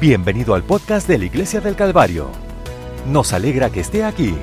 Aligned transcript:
Bienvenido 0.00 0.54
al 0.54 0.64
podcast 0.64 1.06
de 1.06 1.18
la 1.18 1.26
Iglesia 1.26 1.60
del 1.60 1.76
Calvario. 1.76 2.30
Nos 3.06 3.34
alegra 3.34 3.68
que 3.68 3.80
esté 3.80 4.02
aquí 4.02 4.34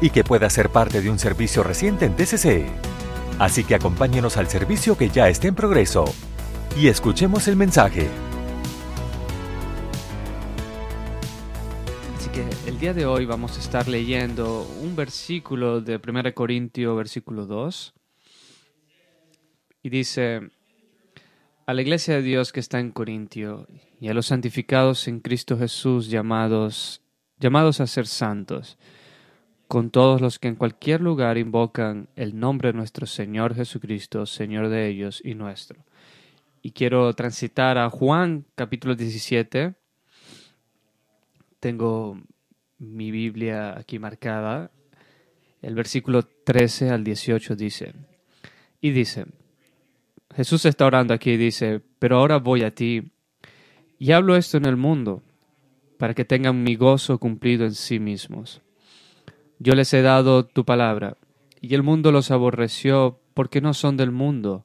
y 0.00 0.10
que 0.10 0.22
pueda 0.22 0.48
ser 0.48 0.68
parte 0.68 1.00
de 1.02 1.10
un 1.10 1.18
servicio 1.18 1.64
reciente 1.64 2.04
en 2.04 2.14
TCC. 2.14 2.70
Así 3.40 3.64
que 3.64 3.74
acompáñenos 3.74 4.36
al 4.36 4.46
servicio 4.46 4.96
que 4.96 5.08
ya 5.08 5.28
está 5.28 5.48
en 5.48 5.56
progreso 5.56 6.04
y 6.80 6.86
escuchemos 6.86 7.48
el 7.48 7.56
mensaje. 7.56 8.08
Así 12.16 12.30
que 12.30 12.48
el 12.68 12.78
día 12.78 12.94
de 12.94 13.04
hoy 13.04 13.26
vamos 13.26 13.56
a 13.56 13.60
estar 13.60 13.88
leyendo 13.88 14.64
un 14.82 14.94
versículo 14.94 15.80
de 15.80 15.96
1 15.96 16.32
Corintio, 16.32 16.94
versículo 16.94 17.46
2. 17.46 17.92
Y 19.82 19.90
dice, 19.90 20.42
a 21.72 21.74
la 21.74 21.80
iglesia 21.80 22.16
de 22.16 22.22
Dios 22.22 22.52
que 22.52 22.60
está 22.60 22.80
en 22.80 22.90
Corintio 22.90 23.66
y 23.98 24.08
a 24.08 24.12
los 24.12 24.26
santificados 24.26 25.08
en 25.08 25.20
Cristo 25.20 25.56
Jesús 25.56 26.10
llamados, 26.10 27.00
llamados 27.40 27.80
a 27.80 27.86
ser 27.86 28.06
santos, 28.06 28.76
con 29.68 29.88
todos 29.88 30.20
los 30.20 30.38
que 30.38 30.48
en 30.48 30.56
cualquier 30.56 31.00
lugar 31.00 31.38
invocan 31.38 32.10
el 32.14 32.38
nombre 32.38 32.72
de 32.72 32.76
nuestro 32.76 33.06
Señor 33.06 33.54
Jesucristo, 33.54 34.26
Señor 34.26 34.68
de 34.68 34.86
ellos 34.86 35.22
y 35.24 35.34
nuestro. 35.34 35.82
Y 36.60 36.72
quiero 36.72 37.10
transitar 37.14 37.78
a 37.78 37.88
Juan 37.88 38.44
capítulo 38.54 38.94
17. 38.94 39.72
Tengo 41.58 42.20
mi 42.80 43.10
Biblia 43.10 43.78
aquí 43.78 43.98
marcada. 43.98 44.70
El 45.62 45.74
versículo 45.74 46.22
13 46.22 46.90
al 46.90 47.02
18 47.02 47.56
dice, 47.56 47.94
y 48.82 48.90
dice, 48.90 49.24
Jesús 50.34 50.64
está 50.64 50.86
orando 50.86 51.12
aquí 51.12 51.32
y 51.32 51.36
dice, 51.36 51.82
pero 51.98 52.18
ahora 52.18 52.38
voy 52.38 52.62
a 52.62 52.74
ti 52.74 53.12
y 53.98 54.12
hablo 54.12 54.36
esto 54.36 54.56
en 54.56 54.64
el 54.64 54.76
mundo 54.76 55.22
para 55.98 56.14
que 56.14 56.24
tengan 56.24 56.62
mi 56.62 56.74
gozo 56.74 57.18
cumplido 57.18 57.64
en 57.64 57.74
sí 57.74 57.98
mismos. 57.98 58.62
Yo 59.58 59.74
les 59.74 59.92
he 59.94 60.02
dado 60.02 60.44
tu 60.44 60.64
palabra 60.64 61.16
y 61.60 61.74
el 61.74 61.82
mundo 61.82 62.10
los 62.10 62.30
aborreció 62.30 63.20
porque 63.34 63.60
no 63.60 63.74
son 63.74 63.96
del 63.96 64.10
mundo, 64.10 64.64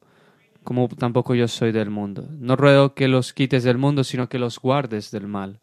como 0.63 0.87
tampoco 0.87 1.35
yo 1.35 1.47
soy 1.47 1.71
del 1.71 1.89
mundo. 1.89 2.27
No 2.39 2.55
ruego 2.55 2.93
que 2.95 3.07
los 3.07 3.33
quites 3.33 3.63
del 3.63 3.77
mundo, 3.77 4.03
sino 4.03 4.27
que 4.29 4.39
los 4.39 4.59
guardes 4.59 5.11
del 5.11 5.27
mal. 5.27 5.59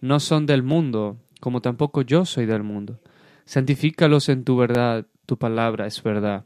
No 0.00 0.18
son 0.18 0.46
del 0.46 0.62
mundo, 0.62 1.18
como 1.40 1.60
tampoco 1.60 2.02
yo 2.02 2.24
soy 2.24 2.46
del 2.46 2.62
mundo. 2.62 2.98
Santifícalos 3.44 4.28
en 4.28 4.44
tu 4.44 4.56
verdad, 4.56 5.06
tu 5.26 5.38
palabra 5.38 5.86
es 5.86 6.02
verdad. 6.02 6.44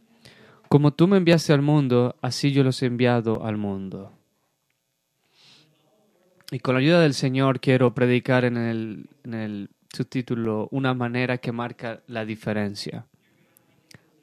Como 0.68 0.92
tú 0.92 1.06
me 1.06 1.16
enviaste 1.16 1.52
al 1.52 1.62
mundo, 1.62 2.16
así 2.22 2.52
yo 2.52 2.64
los 2.64 2.82
he 2.82 2.86
enviado 2.86 3.44
al 3.44 3.56
mundo. 3.56 4.12
Y 6.50 6.58
con 6.60 6.74
la 6.74 6.80
ayuda 6.80 7.00
del 7.00 7.14
Señor 7.14 7.60
quiero 7.60 7.94
predicar 7.94 8.44
en 8.44 8.56
el, 8.56 9.08
en 9.24 9.68
subtítulo 9.92 10.68
Una 10.70 10.94
manera 10.94 11.38
que 11.38 11.52
marca 11.52 12.02
la 12.06 12.24
diferencia. 12.24 13.06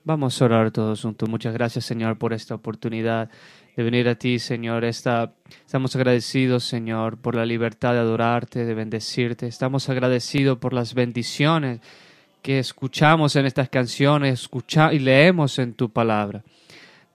Vamos 0.06 0.42
a 0.42 0.46
orar 0.46 0.72
todos 0.72 1.02
juntos. 1.02 1.30
Muchas 1.30 1.54
gracias, 1.54 1.86
Señor, 1.86 2.18
por 2.18 2.34
esta 2.34 2.56
oportunidad 2.56 3.30
de 3.76 3.84
venir 3.84 4.08
a 4.10 4.16
ti, 4.16 4.38
Señor. 4.38 4.84
Esta, 4.84 5.34
estamos 5.66 5.96
agradecidos, 5.96 6.66
Señor, 6.66 7.18
por 7.18 7.36
la 7.36 7.46
libertad 7.46 7.94
de 7.94 8.00
adorarte, 8.00 8.66
de 8.66 8.74
bendecirte. 8.74 9.48
Estamos 9.48 9.88
agradecidos 9.90 10.58
por 10.58 10.74
las 10.74 10.94
bendiciones 10.94 11.80
que 12.44 12.60
escuchamos 12.60 13.36
en 13.38 13.48
estas 13.48 13.70
canciones 13.70 14.42
escucha 14.42 14.94
y 14.94 15.00
leemos 15.00 15.58
en 15.58 15.74
tu 15.74 15.90
palabra. 15.90 16.44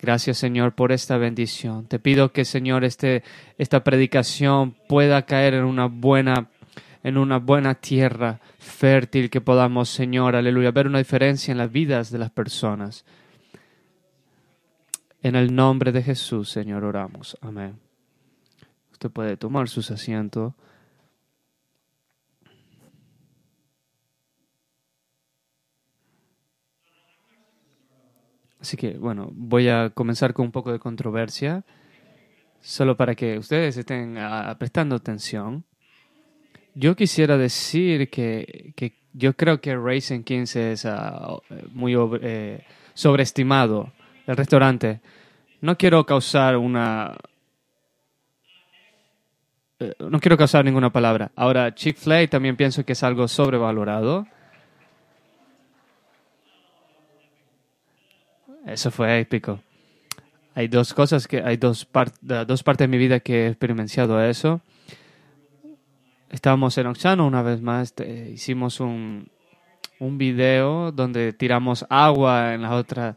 Gracias, 0.01 0.39
Señor, 0.39 0.75
por 0.75 0.91
esta 0.91 1.19
bendición. 1.19 1.87
Te 1.87 1.98
pido 1.98 2.33
que, 2.33 2.45
Señor, 2.45 2.83
este, 2.83 3.23
esta 3.59 3.85
predicación 3.85 4.75
pueda 4.89 5.23
caer 5.23 5.55
en 5.55 5.65
una 5.65 5.87
buena 5.87 6.48
en 7.05 7.17
una 7.17 7.39
buena 7.39 7.77
tierra 7.77 8.41
fértil 8.58 9.30
que 9.30 9.41
podamos, 9.41 9.89
Señor, 9.89 10.35
aleluya, 10.35 10.73
ver 10.73 10.89
una 10.89 10.98
diferencia 10.98 11.52
en 11.52 11.58
las 11.58 11.70
vidas 11.70 12.11
de 12.11 12.19
las 12.19 12.31
personas. 12.31 13.05
En 15.23 15.36
el 15.36 15.55
nombre 15.55 15.92
de 15.92 16.02
Jesús, 16.02 16.51
Señor, 16.51 16.85
oramos. 16.85 17.39
Amén. 17.41 17.79
Usted 18.92 19.11
puede 19.11 19.36
tomar 19.36 19.69
sus 19.69 19.91
asientos. 19.92 20.55
Así 28.61 28.77
que, 28.77 28.98
bueno, 28.98 29.30
voy 29.33 29.69
a 29.69 29.91
comenzar 29.91 30.33
con 30.33 30.46
un 30.46 30.52
poco 30.52 30.73
de 30.73 30.79
controversia, 30.79 31.64
solo 32.61 32.96
para 32.96 33.14
que 33.14 33.39
ustedes 33.39 33.77
estén 33.77 34.17
uh, 34.17 34.57
prestando 34.58 34.96
atención. 34.96 35.64
Yo 36.74 36.96
quisiera 36.96 37.36
decir 37.36 38.11
que, 38.11 38.73
que, 38.77 38.95
yo 39.13 39.35
creo 39.35 39.61
que 39.61 39.77
Racing 39.77 40.23
Kings 40.23 40.57
es 40.57 40.85
uh, 40.85 41.41
muy 41.73 41.95
eh, 42.20 42.64
sobreestimado, 42.95 43.92
el 44.27 44.36
restaurante. 44.36 45.01
No 45.61 45.77
quiero 45.77 46.05
causar 46.05 46.57
una... 46.57 47.17
Eh, 49.80 49.95
no 50.01 50.19
quiero 50.19 50.36
causar 50.36 50.64
ninguna 50.64 50.90
palabra. 50.90 51.30
Ahora, 51.36 51.73
Chick-fil-A 51.75 52.27
también 52.29 52.57
pienso 52.57 52.85
que 52.85 52.92
es 52.92 53.02
algo 53.05 53.29
sobrevalorado. 53.29 54.27
Eso 58.68 58.90
fue 58.90 59.20
épico. 59.20 59.61
Hay 60.55 60.68
dos 60.68 60.92
cosas 60.92 61.27
que, 61.27 61.42
hay 61.42 61.56
dos, 61.56 61.89
dos 62.20 62.62
partes 62.62 62.84
de 62.84 62.89
mi 62.89 62.98
vida 62.98 63.20
que 63.20 63.45
he 63.45 63.48
experimentado 63.48 64.23
eso. 64.23 64.61
Estábamos 66.30 66.77
en 66.77 66.86
Oxano 66.89 67.27
una 67.27 67.42
vez 67.42 67.62
más, 67.62 67.95
hicimos 68.33 68.80
un, 68.80 69.30
un 69.98 70.18
video 70.18 70.92
donde 70.92 71.33
tiramos 71.33 71.86
agua 71.89 72.55
en 72.55 72.62
la 72.62 72.74
otra. 72.74 73.17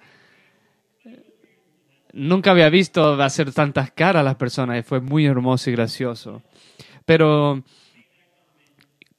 Nunca 2.14 2.52
había 2.52 2.70
visto 2.70 3.22
hacer 3.22 3.54
tantas 3.54 3.92
caras 3.92 4.22
a 4.22 4.24
las 4.24 4.36
personas 4.36 4.80
y 4.80 4.84
fue 4.84 5.02
muy 5.02 5.26
hermoso 5.26 5.70
y 5.70 5.74
gracioso. 5.74 6.42
Pero 7.06 7.64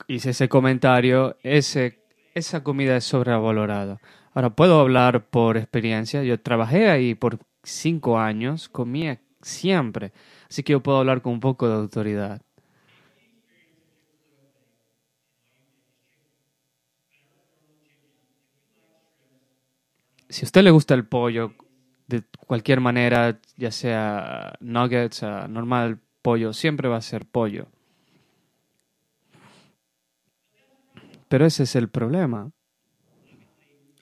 hice 0.07 0.31
ese 0.31 0.49
comentario, 0.49 1.37
ese, 1.43 1.99
esa 2.35 2.63
comida 2.63 2.97
es 2.97 3.05
sobrevalorada. 3.05 3.99
Ahora, 4.35 4.51
puedo 4.51 4.81
hablar 4.81 5.27
por 5.29 5.57
experiencia. 5.59 6.23
Yo 6.23 6.41
trabajé 6.41 6.89
ahí 6.89 7.15
por 7.15 7.39
cinco 7.63 8.19
años, 8.19 8.69
comía 8.69 9.21
siempre. 9.43 10.13
Así 10.49 10.63
que 10.63 10.73
yo 10.73 10.83
puedo 10.83 10.99
hablar 10.99 11.21
con 11.21 11.35
un 11.35 11.41
poco 11.41 11.69
de 11.69 11.75
autoridad. 11.75 12.41
Si 20.31 20.45
a 20.45 20.47
usted 20.47 20.63
le 20.63 20.71
gusta 20.71 20.95
el 20.95 21.07
pollo, 21.07 21.53
de 22.07 22.23
cualquier 22.47 22.81
manera, 22.81 23.39
ya 23.57 23.71
sea 23.71 24.55
nuggets, 24.61 25.23
normal 25.23 26.01
pollo, 26.23 26.55
siempre 26.55 26.89
va 26.89 26.97
a 26.97 27.03
ser 27.03 27.27
pollo. 27.27 27.67
Pero 31.29 31.45
ese 31.45 31.65
es 31.65 31.77
el 31.77 31.91
problema 31.91 32.51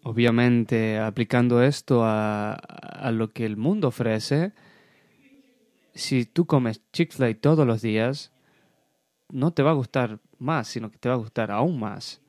obviamente 0.03 0.99
aplicando 0.99 1.63
esto 1.63 2.05
a, 2.05 2.55
a, 2.55 3.11
lo 3.13 3.31
que 3.31 3.45
el 3.45 3.57
mundo 3.57 3.89
ofrece, 3.89 4.53
si 5.95 6.25
tú 6.25 6.47
comes 6.47 6.83
Chick-fil-A 6.93 7.35
todos 7.41 7.67
los 7.67 7.83
días, 7.83 8.33
no 9.29 9.53
te 9.53 9.63
va 9.63 9.71
a 9.71 9.75
gustar 9.75 10.19
más, 10.39 10.69
sino 10.69 10.91
que 10.91 10.99
te 10.99 11.09
va 11.09 11.15
a 11.15 11.19
gustar 11.19 11.51
aún 11.51 11.79
más. 11.79 12.21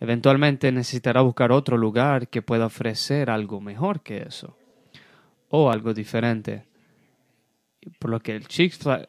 Eventualmente 0.00 0.72
necesitará 0.72 1.20
buscar 1.20 1.52
otro 1.52 1.76
lugar 1.76 2.28
que 2.28 2.42
pueda 2.42 2.66
ofrecer 2.66 3.28
algo 3.30 3.60
mejor 3.60 4.02
que 4.02 4.22
eso, 4.22 4.56
o 5.48 5.70
algo 5.70 5.92
diferente. 5.92 6.64
Por 7.98 8.10
lo 8.10 8.20
que 8.20 8.34
el 8.34 8.46
Chick-fil-A 8.46 9.08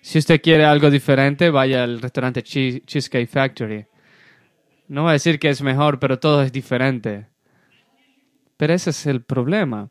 Si 0.00 0.18
usted 0.18 0.40
quiere 0.40 0.64
algo 0.64 0.90
diferente, 0.90 1.50
vaya 1.50 1.84
al 1.84 2.00
restaurante 2.00 2.42
Cheesecake 2.42 3.28
Factory. 3.28 3.86
No 4.88 5.02
voy 5.02 5.10
a 5.10 5.12
decir 5.14 5.38
que 5.38 5.50
es 5.50 5.60
mejor, 5.62 5.98
pero 5.98 6.18
todo 6.18 6.42
es 6.42 6.52
diferente. 6.52 7.26
Pero 8.56 8.74
ese 8.74 8.90
es 8.90 9.06
el 9.06 9.22
problema. 9.22 9.90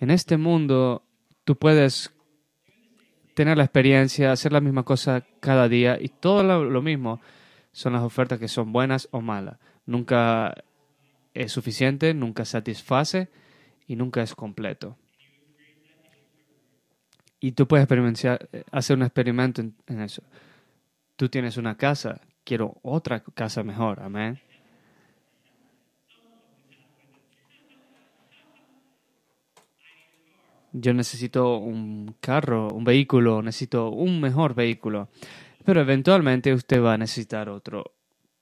En 0.00 0.10
este 0.10 0.36
mundo, 0.36 1.04
tú 1.44 1.56
puedes 1.56 2.12
tener 3.34 3.56
la 3.56 3.64
experiencia, 3.64 4.32
hacer 4.32 4.52
la 4.52 4.60
misma 4.60 4.82
cosa 4.82 5.24
cada 5.38 5.68
día 5.68 5.96
y 6.00 6.08
todo 6.08 6.42
lo, 6.42 6.82
mismo 6.82 7.20
son 7.70 7.92
las 7.92 8.02
ofertas 8.02 8.40
que 8.40 8.48
son 8.48 8.72
buenas 8.72 9.08
o 9.12 9.20
malas. 9.20 9.58
Nunca 9.86 10.54
es 11.34 11.52
suficiente, 11.52 12.14
nunca 12.14 12.44
satisface 12.44 13.28
y 13.86 13.94
nunca 13.94 14.22
es 14.22 14.34
completo. 14.34 14.96
Y 17.40 17.52
tú 17.52 17.66
puedes 17.68 17.86
eh, 17.90 18.64
hacer 18.72 18.96
un 18.96 19.02
experimento 19.02 19.60
en, 19.60 20.00
eso. 20.00 20.22
Tú 21.16 21.28
tienes 21.28 21.56
una 21.56 21.76
casa, 21.76 22.20
quiero 22.44 22.78
otra 22.82 23.20
casa 23.20 23.62
mejor, 23.62 24.00
amén. 24.00 24.40
yo 30.72 30.92
necesito 30.92 31.58
un 31.58 32.14
carro, 32.20 32.68
un 32.68 32.84
vehículo, 32.84 33.42
necesito 33.42 33.90
un 33.90 34.20
mejor 34.20 34.54
vehículo, 34.54 35.08
pero 35.64 35.80
eventualmente 35.80 36.52
usted 36.52 36.82
va 36.82 36.94
a 36.94 36.98
necesitar 36.98 37.48
otro, 37.48 37.92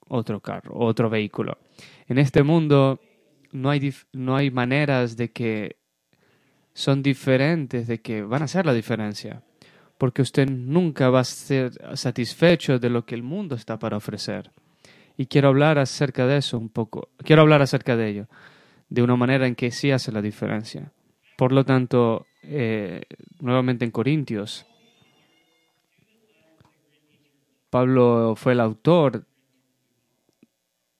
otro 0.07 0.39
carro, 0.39 0.73
otro 0.75 1.09
vehículo. 1.09 1.57
En 2.07 2.17
este 2.17 2.43
mundo 2.43 2.99
no 3.51 3.69
hay, 3.69 3.93
no 4.13 4.35
hay 4.35 4.51
maneras 4.51 5.17
de 5.17 5.31
que 5.31 5.77
son 6.77 7.01
diferentes, 7.01 7.87
de 7.87 8.01
que 8.01 8.21
van 8.21 8.43
a 8.43 8.45
hacer 8.45 8.67
la 8.67 8.71
diferencia, 8.71 9.41
porque 9.97 10.21
usted 10.21 10.47
nunca 10.47 11.09
va 11.09 11.21
a 11.21 11.23
ser 11.23 11.71
satisfecho 11.97 12.77
de 12.77 12.91
lo 12.91 13.03
que 13.03 13.15
el 13.15 13.23
mundo 13.23 13.55
está 13.55 13.79
para 13.79 13.97
ofrecer. 13.97 14.51
Y 15.17 15.25
quiero 15.25 15.47
hablar 15.47 15.79
acerca 15.79 16.27
de 16.27 16.37
eso 16.37 16.59
un 16.59 16.69
poco, 16.69 17.09
quiero 17.17 17.41
hablar 17.41 17.63
acerca 17.63 17.95
de 17.95 18.09
ello, 18.09 18.27
de 18.89 19.01
una 19.01 19.15
manera 19.15 19.47
en 19.47 19.55
que 19.55 19.71
sí 19.71 19.89
hace 19.89 20.11
la 20.11 20.21
diferencia. 20.21 20.91
Por 21.35 21.51
lo 21.51 21.65
tanto, 21.65 22.27
eh, 22.43 23.01
nuevamente 23.39 23.83
en 23.83 23.89
Corintios, 23.89 24.67
Pablo 27.71 28.35
fue 28.35 28.53
el 28.53 28.59
autor 28.59 29.25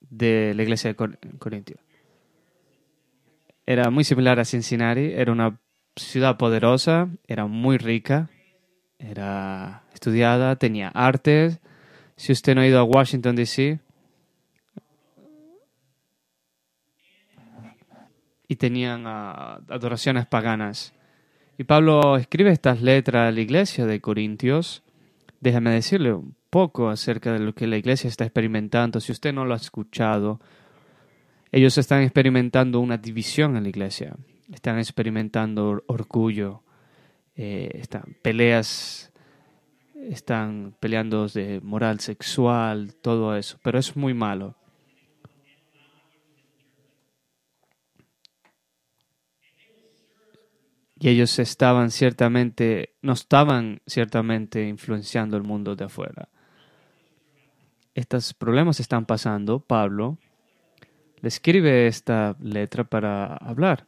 de 0.00 0.54
la 0.56 0.62
iglesia 0.64 0.92
de 0.92 0.96
Corintios. 1.38 1.78
Era 3.64 3.90
muy 3.90 4.02
similar 4.02 4.40
a 4.40 4.44
Cincinnati, 4.44 5.12
era 5.12 5.30
una 5.30 5.60
ciudad 5.98 6.36
poderosa, 6.36 7.08
era 7.26 7.46
muy 7.46 7.78
rica, 7.78 8.30
era 8.98 9.84
estudiada, 9.92 10.56
tenía 10.56 10.88
artes. 10.88 11.60
Si 12.16 12.32
usted 12.32 12.54
no 12.54 12.60
ha 12.60 12.66
ido 12.66 12.78
a 12.78 12.84
Washington, 12.84 13.36
D.C., 13.36 13.80
y 18.48 18.56
tenían 18.56 19.04
ah, 19.06 19.60
adoraciones 19.68 20.26
paganas. 20.26 20.94
Y 21.58 21.64
Pablo 21.64 22.16
escribe 22.16 22.50
estas 22.50 22.80
letras 22.80 23.28
a 23.28 23.32
la 23.32 23.40
iglesia 23.40 23.84
de 23.84 24.00
Corintios. 24.00 24.82
Déjame 25.40 25.70
decirle 25.70 26.14
un 26.14 26.34
poco 26.48 26.88
acerca 26.88 27.32
de 27.32 27.40
lo 27.40 27.54
que 27.54 27.66
la 27.66 27.76
iglesia 27.76 28.08
está 28.08 28.24
experimentando. 28.24 29.00
Si 29.00 29.12
usted 29.12 29.34
no 29.34 29.44
lo 29.44 29.52
ha 29.52 29.58
escuchado, 29.58 30.40
ellos 31.52 31.76
están 31.76 32.02
experimentando 32.02 32.80
una 32.80 32.96
división 32.96 33.56
en 33.56 33.64
la 33.64 33.68
iglesia. 33.68 34.16
Están 34.52 34.78
experimentando 34.78 35.82
orgullo, 35.86 36.62
eh, 37.36 37.70
están 37.74 38.16
peleas, 38.22 39.12
están 39.94 40.74
peleando 40.80 41.28
de 41.28 41.60
moral 41.62 42.00
sexual, 42.00 42.94
todo 42.94 43.36
eso. 43.36 43.58
Pero 43.62 43.78
es 43.78 43.96
muy 43.96 44.14
malo. 44.14 44.56
y 51.00 51.08
ellos 51.08 51.38
estaban 51.38 51.90
ciertamente, 51.90 52.94
no 53.02 53.12
estaban 53.12 53.80
ciertamente 53.86 54.66
influenciando 54.66 55.36
el 55.36 55.44
mundo 55.44 55.76
de 55.76 55.84
afuera. 55.84 56.28
Estos 57.94 58.34
problemas 58.34 58.80
están 58.80 59.06
pasando. 59.06 59.60
Pablo 59.60 60.18
le 61.20 61.28
escribe 61.28 61.86
esta 61.86 62.36
letra 62.40 62.84
para 62.84 63.36
hablar. 63.36 63.86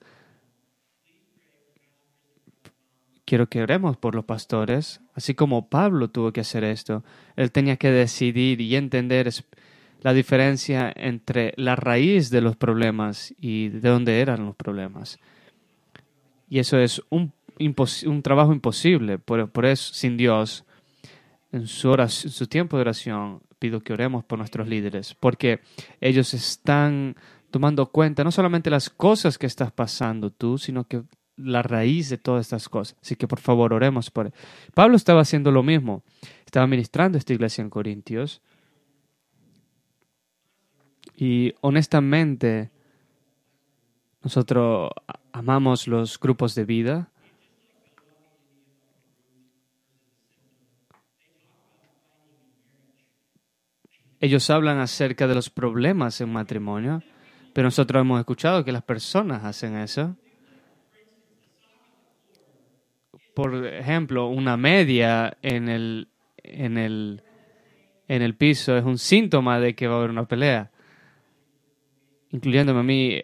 Quiero 3.30 3.48
que 3.48 3.62
oremos 3.62 3.96
por 3.96 4.16
los 4.16 4.24
pastores, 4.24 5.00
así 5.14 5.34
como 5.36 5.68
Pablo 5.68 6.10
tuvo 6.10 6.32
que 6.32 6.40
hacer 6.40 6.64
esto. 6.64 7.04
Él 7.36 7.52
tenía 7.52 7.76
que 7.76 7.92
decidir 7.92 8.60
y 8.60 8.74
entender 8.74 9.30
la 10.00 10.12
diferencia 10.12 10.92
entre 10.96 11.54
la 11.56 11.76
raíz 11.76 12.30
de 12.30 12.40
los 12.40 12.56
problemas 12.56 13.32
y 13.40 13.68
de 13.68 13.88
dónde 13.88 14.20
eran 14.20 14.44
los 14.44 14.56
problemas. 14.56 15.20
Y 16.48 16.58
eso 16.58 16.76
es 16.80 17.00
un, 17.08 17.32
trabajo 18.24 18.52
imposible. 18.52 19.20
Por, 19.20 19.48
por, 19.48 19.64
eso, 19.64 19.94
sin 19.94 20.16
Dios, 20.16 20.64
en 21.52 21.68
su, 21.68 21.88
oración, 21.88 22.32
su 22.32 22.48
tiempo 22.48 22.78
de 22.78 22.80
oración, 22.80 23.42
pido 23.60 23.78
que 23.78 23.92
oremos 23.92 24.24
por 24.24 24.38
nuestros 24.38 24.66
líderes, 24.66 25.14
porque 25.14 25.60
ellos 26.00 26.34
están 26.34 27.14
tomando 27.52 27.86
cuenta 27.92 28.24
no 28.24 28.32
solamente 28.32 28.70
las 28.70 28.90
cosas 28.90 29.38
que 29.38 29.46
estás 29.46 29.70
pasando 29.70 30.30
tú, 30.30 30.58
sino 30.58 30.82
que 30.82 31.04
la 31.42 31.62
raíz 31.62 32.08
de 32.08 32.18
todas 32.18 32.46
estas 32.46 32.68
cosas. 32.68 32.96
Así 33.00 33.16
que 33.16 33.28
por 33.28 33.40
favor 33.40 33.72
oremos 33.72 34.10
por 34.10 34.26
él. 34.26 34.32
Pablo 34.74 34.96
estaba 34.96 35.20
haciendo 35.20 35.50
lo 35.50 35.62
mismo. 35.62 36.02
Estaba 36.44 36.66
ministrando 36.66 37.18
esta 37.18 37.32
iglesia 37.32 37.62
en 37.62 37.70
Corintios. 37.70 38.42
Y 41.16 41.54
honestamente, 41.60 42.70
nosotros 44.22 44.90
amamos 45.32 45.86
los 45.86 46.18
grupos 46.18 46.54
de 46.54 46.64
vida. 46.64 47.10
Ellos 54.20 54.50
hablan 54.50 54.78
acerca 54.78 55.26
de 55.26 55.34
los 55.34 55.48
problemas 55.48 56.20
en 56.20 56.30
matrimonio, 56.30 57.02
pero 57.54 57.66
nosotros 57.66 58.02
hemos 58.02 58.20
escuchado 58.20 58.64
que 58.64 58.72
las 58.72 58.82
personas 58.82 59.44
hacen 59.44 59.76
eso. 59.76 60.16
Por 63.40 63.64
ejemplo, 63.64 64.26
una 64.26 64.58
media 64.58 65.38
en 65.40 65.70
el, 65.70 66.08
en 66.42 66.76
el, 66.76 67.22
en 68.06 68.20
el 68.20 68.34
piso 68.34 68.76
es 68.76 68.84
un 68.84 68.98
síntoma 68.98 69.58
de 69.58 69.74
que 69.74 69.86
va 69.86 69.94
a 69.94 69.96
haber 69.96 70.10
una 70.10 70.28
pelea. 70.28 70.70
Incluyéndome 72.32 72.80
a 72.80 72.82
mí, 72.82 73.12
eh, 73.14 73.22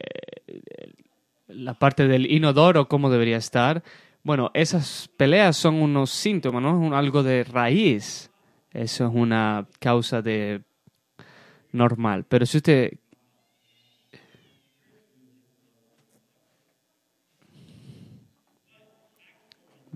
la 1.49 1.75
parte 1.75 2.09
del 2.09 2.33
inodoro, 2.33 2.89
cómo 2.89 3.11
debería 3.11 3.37
estar. 3.37 3.83
Bueno, 4.23 4.51
esas 4.55 5.11
peleas 5.19 5.59
son 5.59 5.75
unos 5.75 6.13
síntomas, 6.13 6.63
¿no? 6.63 6.87
Es 6.87 6.93
algo 6.95 7.23
de 7.23 7.45
raíz. 7.45 8.31
Eso 8.73 9.05
es 9.09 9.11
una 9.13 9.67
causa 9.81 10.23
de 10.23 10.63
normal. 11.73 12.25
Pero 12.27 12.47
si 12.47 12.57
usted 12.57 12.95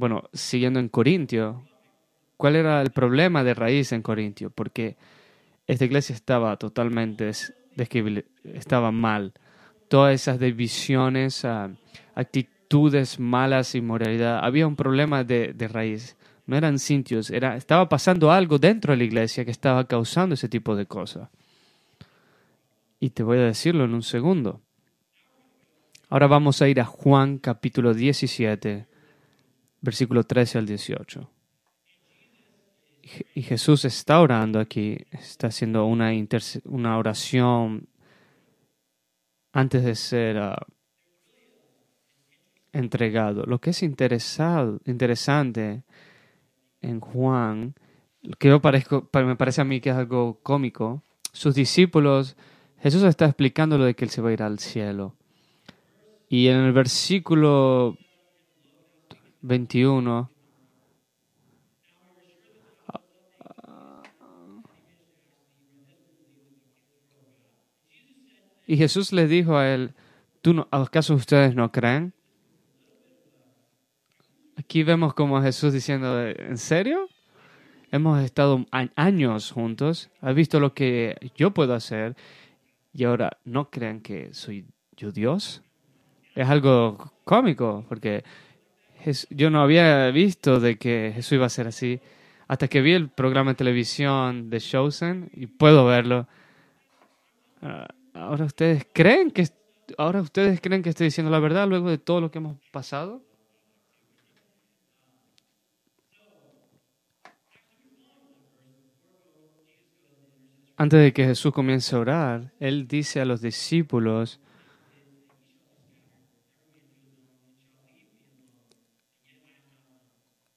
bueno, 0.00 0.24
siguiendo 0.32 0.80
en 0.80 0.88
Corintio, 0.88 1.62
¿cuál 2.38 2.56
era 2.56 2.80
el 2.80 2.90
problema 2.90 3.44
de 3.44 3.54
raíz 3.54 3.92
en 3.92 4.00
Corintio? 4.00 4.50
Porque 4.50 4.96
esta 5.66 5.84
iglesia 5.84 6.14
estaba 6.14 6.56
totalmente, 6.56 7.30
estaba 8.44 8.90
mal 8.90 9.34
todas 9.88 10.14
esas 10.14 10.38
divisiones, 10.38 11.44
ah, 11.44 11.68
actitudes 12.14 13.18
malas, 13.18 13.74
y 13.74 13.82
moralidad. 13.82 14.38
Había 14.42 14.66
un 14.66 14.76
problema 14.76 15.24
de, 15.24 15.52
raíz. 15.70 16.16
No 16.46 16.56
eran 16.56 16.78
sitios, 16.78 17.30
era, 17.30 17.56
estaba 17.56 17.88
pasando 17.88 18.30
algo 18.30 18.58
dentro 18.58 18.92
de 18.92 18.98
la 18.98 19.04
iglesia 19.04 19.44
que 19.44 19.50
estaba 19.50 19.86
causando 19.86 20.34
ese 20.34 20.48
tipo 20.48 20.76
de 20.76 20.86
cosas. 20.86 21.28
Y 23.00 23.10
te 23.10 23.22
voy 23.22 23.38
a 23.38 23.42
decirlo 23.42 23.84
en 23.84 23.92
un 23.92 24.02
segundo. 24.02 24.62
Ahora 26.08 26.28
vamos 26.28 26.62
a 26.62 26.68
ir 26.68 26.80
a 26.80 26.84
Juan 26.84 27.38
capítulo 27.38 27.92
17, 27.92 28.86
versículo 29.80 30.24
13 30.24 30.58
al 30.58 30.66
18. 30.66 31.30
Y 33.34 33.42
Jesús 33.42 33.84
está 33.84 34.20
orando 34.20 34.60
aquí, 34.60 34.98
está 35.10 35.48
haciendo 35.48 35.86
una, 35.86 36.12
una 36.64 36.98
oración 36.98 37.88
antes 39.52 39.84
de 39.84 39.94
ser 39.94 40.38
ah, 40.38 40.66
entregado. 42.72 43.44
Lo 43.46 43.60
que 43.60 43.70
es 43.70 43.82
interesante 43.82 45.82
en 46.82 47.00
Juan, 47.00 47.74
que 48.38 48.48
yo 48.48 48.60
me 49.26 49.36
parece 49.36 49.60
a 49.60 49.64
mí 49.64 49.80
que 49.80 49.90
es 49.90 49.96
algo 49.96 50.40
cómico, 50.42 51.02
sus 51.32 51.54
discípulos, 51.54 52.36
Jesús 52.80 53.02
está 53.02 53.26
explicando 53.26 53.76
lo 53.76 53.84
de 53.84 53.94
que 53.94 54.04
él 54.04 54.10
se 54.10 54.22
va 54.22 54.30
a 54.30 54.32
ir 54.32 54.42
al 54.42 54.58
cielo. 54.58 55.14
Y 56.28 56.48
en 56.48 56.58
el 56.58 56.72
versículo 56.72 57.98
21, 59.42 60.30
Y 68.66 68.76
Jesús 68.76 69.12
le 69.12 69.26
dijo 69.26 69.56
a 69.56 69.68
él, 69.68 69.94
¿Tú 70.42 70.54
no, 70.54 70.68
¿acaso 70.70 71.14
ustedes 71.14 71.54
no 71.54 71.70
creen? 71.70 72.14
Aquí 74.56 74.84
vemos 74.84 75.12
como 75.12 75.42
Jesús 75.42 75.72
diciendo, 75.72 76.26
¿en 76.26 76.56
serio? 76.56 77.08
Hemos 77.90 78.22
estado 78.22 78.64
años 78.94 79.50
juntos, 79.50 80.10
has 80.20 80.34
visto 80.34 80.60
lo 80.60 80.72
que 80.72 81.32
yo 81.34 81.52
puedo 81.52 81.74
hacer 81.74 82.16
y 82.94 83.04
ahora 83.04 83.38
no 83.44 83.70
creen 83.70 84.00
que 84.00 84.32
soy 84.32 84.64
yo 84.96 85.10
Dios. 85.10 85.62
Es 86.34 86.48
algo 86.48 87.12
cómico 87.24 87.84
porque 87.88 88.24
yo 89.30 89.50
no 89.50 89.62
había 89.62 90.10
visto 90.10 90.60
de 90.60 90.76
que 90.76 91.12
Jesús 91.14 91.32
iba 91.32 91.46
a 91.46 91.50
ser 91.50 91.66
así. 91.66 92.00
Hasta 92.48 92.68
que 92.68 92.80
vi 92.80 92.92
el 92.92 93.08
programa 93.08 93.52
de 93.52 93.56
televisión 93.56 94.50
de 94.50 94.60
Chosen 94.60 95.30
y 95.32 95.46
puedo 95.46 95.86
verlo. 95.86 96.26
Ah, 97.62 97.88
ahora 98.14 98.44
ustedes 98.44 98.86
creen 98.92 99.30
que 99.30 99.48
ahora 99.98 100.20
ustedes 100.20 100.60
creen 100.60 100.82
que 100.82 100.90
estoy 100.90 101.06
diciendo 101.06 101.30
la 101.30 101.38
verdad 101.38 101.68
luego 101.68 101.90
de 101.90 101.98
todo 101.98 102.20
lo 102.20 102.30
que 102.30 102.38
hemos 102.38 102.56
pasado. 102.70 103.22
Antes 110.76 111.00
de 111.00 111.12
que 111.12 111.26
Jesús 111.26 111.52
comience 111.52 111.94
a 111.94 111.98
orar, 111.98 112.52
él 112.58 112.88
dice 112.88 113.20
a 113.20 113.26
los 113.26 113.42
discípulos 113.42 114.40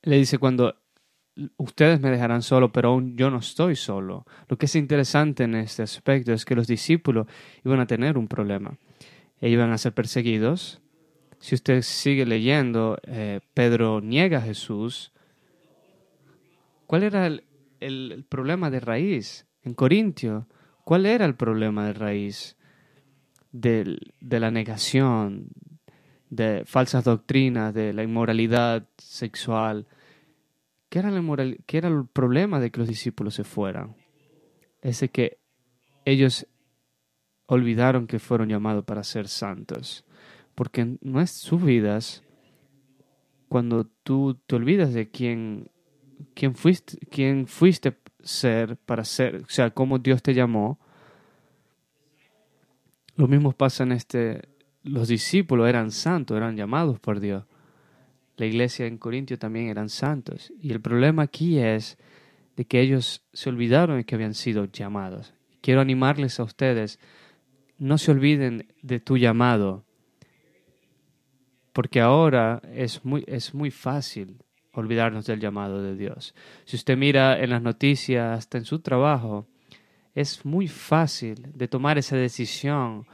le 0.03 0.17
dice 0.17 0.37
cuando 0.37 0.75
ustedes 1.57 1.99
me 1.99 2.11
dejarán 2.11 2.41
solo, 2.43 2.71
pero 2.71 2.89
aún 2.89 3.17
yo 3.17 3.29
no 3.29 3.39
estoy 3.39 3.75
solo. 3.75 4.25
Lo 4.47 4.57
que 4.57 4.67
es 4.67 4.75
interesante 4.75 5.43
en 5.43 5.55
este 5.55 5.81
aspecto 5.81 6.31
es 6.31 6.45
que 6.45 6.55
los 6.55 6.67
discípulos 6.67 7.27
iban 7.65 7.79
a 7.79 7.87
tener 7.87 8.17
un 8.17 8.27
problema. 8.27 8.77
Ellos 9.41 9.53
iban 9.53 9.71
a 9.71 9.77
ser 9.77 9.93
perseguidos. 9.93 10.81
Si 11.39 11.55
usted 11.55 11.81
sigue 11.81 12.25
leyendo, 12.25 12.97
eh, 13.03 13.41
Pedro 13.53 13.99
niega 13.99 14.37
a 14.37 14.41
Jesús. 14.41 15.11
¿Cuál 16.85 17.03
era 17.03 17.25
el, 17.25 17.43
el 17.79 18.25
problema 18.29 18.69
de 18.69 18.79
raíz? 18.79 19.47
en 19.63 19.73
Corintio, 19.73 20.47
¿cuál 20.83 21.05
era 21.05 21.25
el 21.25 21.35
problema 21.35 21.85
de 21.85 21.93
raíz 21.93 22.57
de, 23.51 23.97
la 24.19 24.51
negación, 24.51 25.47
de 26.35 26.63
falsas 26.65 27.03
doctrinas, 27.03 27.73
de 27.73 27.93
la 27.93 28.03
inmoralidad 28.03 28.87
sexual? 28.97 29.87
¿Qué 30.89 30.99
era, 30.99 31.11
¿Qué 31.65 31.77
era 31.77 31.87
el 31.87 32.07
problema 32.07 32.59
de 32.59 32.71
que 32.71 32.79
los 32.79 32.87
discípulos 32.87 33.35
se 33.35 33.43
fueran? 33.43 33.95
Es 34.81 34.99
de 34.99 35.09
que 35.09 35.37
ellos 36.05 36.47
olvidaron 37.45 38.07
que 38.07 38.19
fueron 38.19 38.49
llamados 38.49 38.83
para 38.83 39.03
ser 39.03 39.27
santos. 39.27 40.05
Porque 40.55 40.97
no 41.01 41.21
es 41.21 41.31
sus 41.31 41.63
vidas, 41.63 42.23
cuando 43.49 43.85
tú 43.85 44.39
te 44.45 44.55
olvidas 44.55 44.93
de 44.93 45.09
quién, 45.09 45.71
quién, 46.33 46.55
fuiste, 46.55 46.97
quién 47.07 47.47
fuiste 47.47 47.97
ser, 48.23 48.77
para 48.77 49.03
ser, 49.03 49.43
o 49.43 49.49
sea, 49.49 49.71
cómo 49.71 49.99
Dios 49.99 50.21
te 50.21 50.33
llamó. 50.33 50.79
Lo 53.15 53.27
mismo 53.27 53.51
pasa 53.51 53.83
en 53.83 53.91
este, 53.91 54.41
los 54.83 55.07
discípulos 55.07 55.67
eran 55.67 55.91
santos, 55.91 56.37
eran 56.37 56.55
llamados 56.55 56.99
por 56.99 57.19
Dios. 57.19 57.45
La 58.37 58.45
iglesia 58.45 58.85
en 58.85 58.97
Corintio 58.97 59.37
también 59.37 59.67
eran 59.67 59.89
santos. 59.89 60.51
Y 60.61 60.71
el 60.71 60.81
problema 60.81 61.23
aquí 61.23 61.59
es 61.59 61.97
de 62.55 62.65
que 62.65 62.81
ellos 62.81 63.23
se 63.33 63.49
olvidaron 63.49 63.97
de 63.97 64.05
que 64.05 64.15
habían 64.15 64.33
sido 64.33 64.65
llamados. 64.65 65.33
Quiero 65.61 65.81
animarles 65.81 66.39
a 66.39 66.43
ustedes, 66.43 66.99
no 67.77 67.97
se 67.97 68.11
olviden 68.11 68.67
de 68.81 68.99
tu 68.99 69.17
llamado, 69.17 69.85
porque 71.71 72.01
ahora 72.01 72.61
es 72.73 73.03
muy, 73.05 73.23
es 73.27 73.53
muy 73.53 73.71
fácil 73.71 74.43
olvidarnos 74.73 75.25
del 75.25 75.39
llamado 75.39 75.81
de 75.81 75.95
Dios. 75.95 76.35
Si 76.65 76.75
usted 76.75 76.97
mira 76.97 77.39
en 77.39 77.51
las 77.51 77.61
noticias, 77.61 78.37
hasta 78.37 78.57
en 78.57 78.65
su 78.65 78.79
trabajo, 78.79 79.47
es 80.13 80.45
muy 80.45 80.67
fácil 80.67 81.47
de 81.53 81.67
tomar 81.67 81.97
esa 81.97 82.15
decisión 82.15 83.07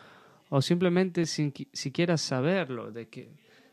o 0.50 0.62
simplemente 0.62 1.26
sin 1.26 1.54
siquiera 1.72 2.18
saberlo, 2.18 2.92
de 2.92 3.08
que, 3.08 3.30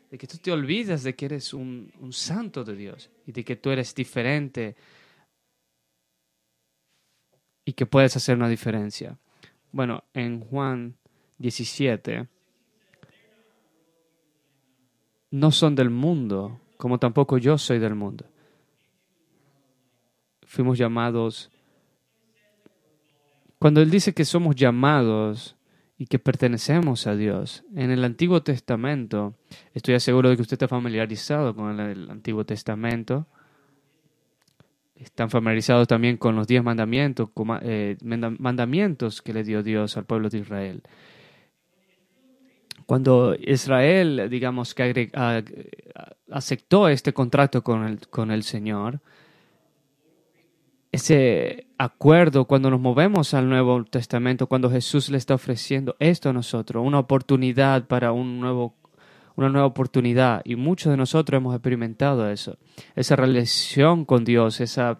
de 0.09 0.17
que 0.17 0.27
tú 0.27 0.37
te 0.37 0.51
olvidas 0.51 1.03
de 1.03 1.15
que 1.15 1.25
eres 1.25 1.53
un, 1.53 1.91
un 1.99 2.13
santo 2.13 2.63
de 2.63 2.75
Dios 2.75 3.09
y 3.25 3.31
de 3.31 3.43
que 3.43 3.55
tú 3.55 3.71
eres 3.71 3.93
diferente 3.93 4.75
y 7.65 7.73
que 7.73 7.85
puedes 7.85 8.15
hacer 8.15 8.37
una 8.37 8.47
diferencia. 8.47 9.17
Bueno, 9.71 10.03
en 10.13 10.39
Juan 10.39 10.95
17, 11.39 12.27
no 15.31 15.51
son 15.51 15.75
del 15.75 15.89
mundo, 15.89 16.61
como 16.77 16.99
tampoco 16.99 17.37
yo 17.37 17.57
soy 17.57 17.79
del 17.79 17.95
mundo. 17.95 18.25
Fuimos 20.45 20.77
llamados, 20.77 21.51
cuando 23.59 23.81
Él 23.81 23.89
dice 23.89 24.13
que 24.13 24.23
somos 24.23 24.55
llamados 24.55 25.56
y 25.97 26.05
que 26.05 26.19
pertenecemos 26.19 27.07
a 27.07 27.15
Dios, 27.15 27.63
en 27.75 27.89
el 27.89 28.03
Antiguo 28.03 28.43
Testamento, 28.43 29.33
estoy 29.73 29.99
seguro 29.99 30.29
de 30.29 30.35
que 30.35 30.43
usted 30.43 30.53
está 30.53 30.67
familiarizado 30.67 31.55
con 31.55 31.79
el, 31.79 32.11
Antiguo 32.11 32.45
Testamento, 32.45 33.25
están 34.95 35.29
familiarizados 35.29 35.87
también 35.87 36.17
con 36.17 36.35
los 36.35 36.47
diez 36.47 36.63
mandamientos, 36.63 37.29
eh, 37.61 37.97
mandamientos 38.01 39.21
que 39.21 39.33
le 39.33 39.43
dio 39.43 39.63
Dios 39.63 39.97
al 39.97 40.05
pueblo 40.05 40.29
de 40.29 40.39
Israel. 40.39 40.83
Cuando 42.85 43.35
Israel, 43.35 44.27
digamos, 44.29 44.73
que 44.73 45.11
aceptó 46.31 46.89
este 46.89 47.11
contrato 47.11 47.63
con 47.63 47.85
el, 47.85 48.07
con 48.07 48.31
el 48.31 48.43
Señor, 48.43 49.01
ese 50.91 51.67
acuerdo 51.77 52.45
cuando 52.45 52.69
nos 52.69 52.79
movemos 52.79 53.33
al 53.33 53.49
Nuevo 53.49 53.83
Testamento, 53.83 54.47
cuando 54.47 54.69
Jesús 54.69 55.09
le 55.09 55.17
está 55.17 55.35
ofreciendo 55.35 55.95
esto 55.99 56.29
a 56.29 56.33
nosotros, 56.33 56.85
una 56.85 56.99
oportunidad 56.99 57.87
para 57.87 58.11
un 58.11 58.39
nuevo, 58.39 58.75
una 59.35 59.49
nueva 59.49 59.67
oportunidad. 59.67 60.41
Y 60.45 60.55
muchos 60.55 60.91
de 60.91 60.97
nosotros 60.97 61.37
hemos 61.37 61.53
experimentado 61.53 62.29
eso, 62.29 62.57
esa 62.95 63.15
relación 63.15 64.05
con 64.05 64.23
Dios, 64.23 64.61
esa, 64.61 64.99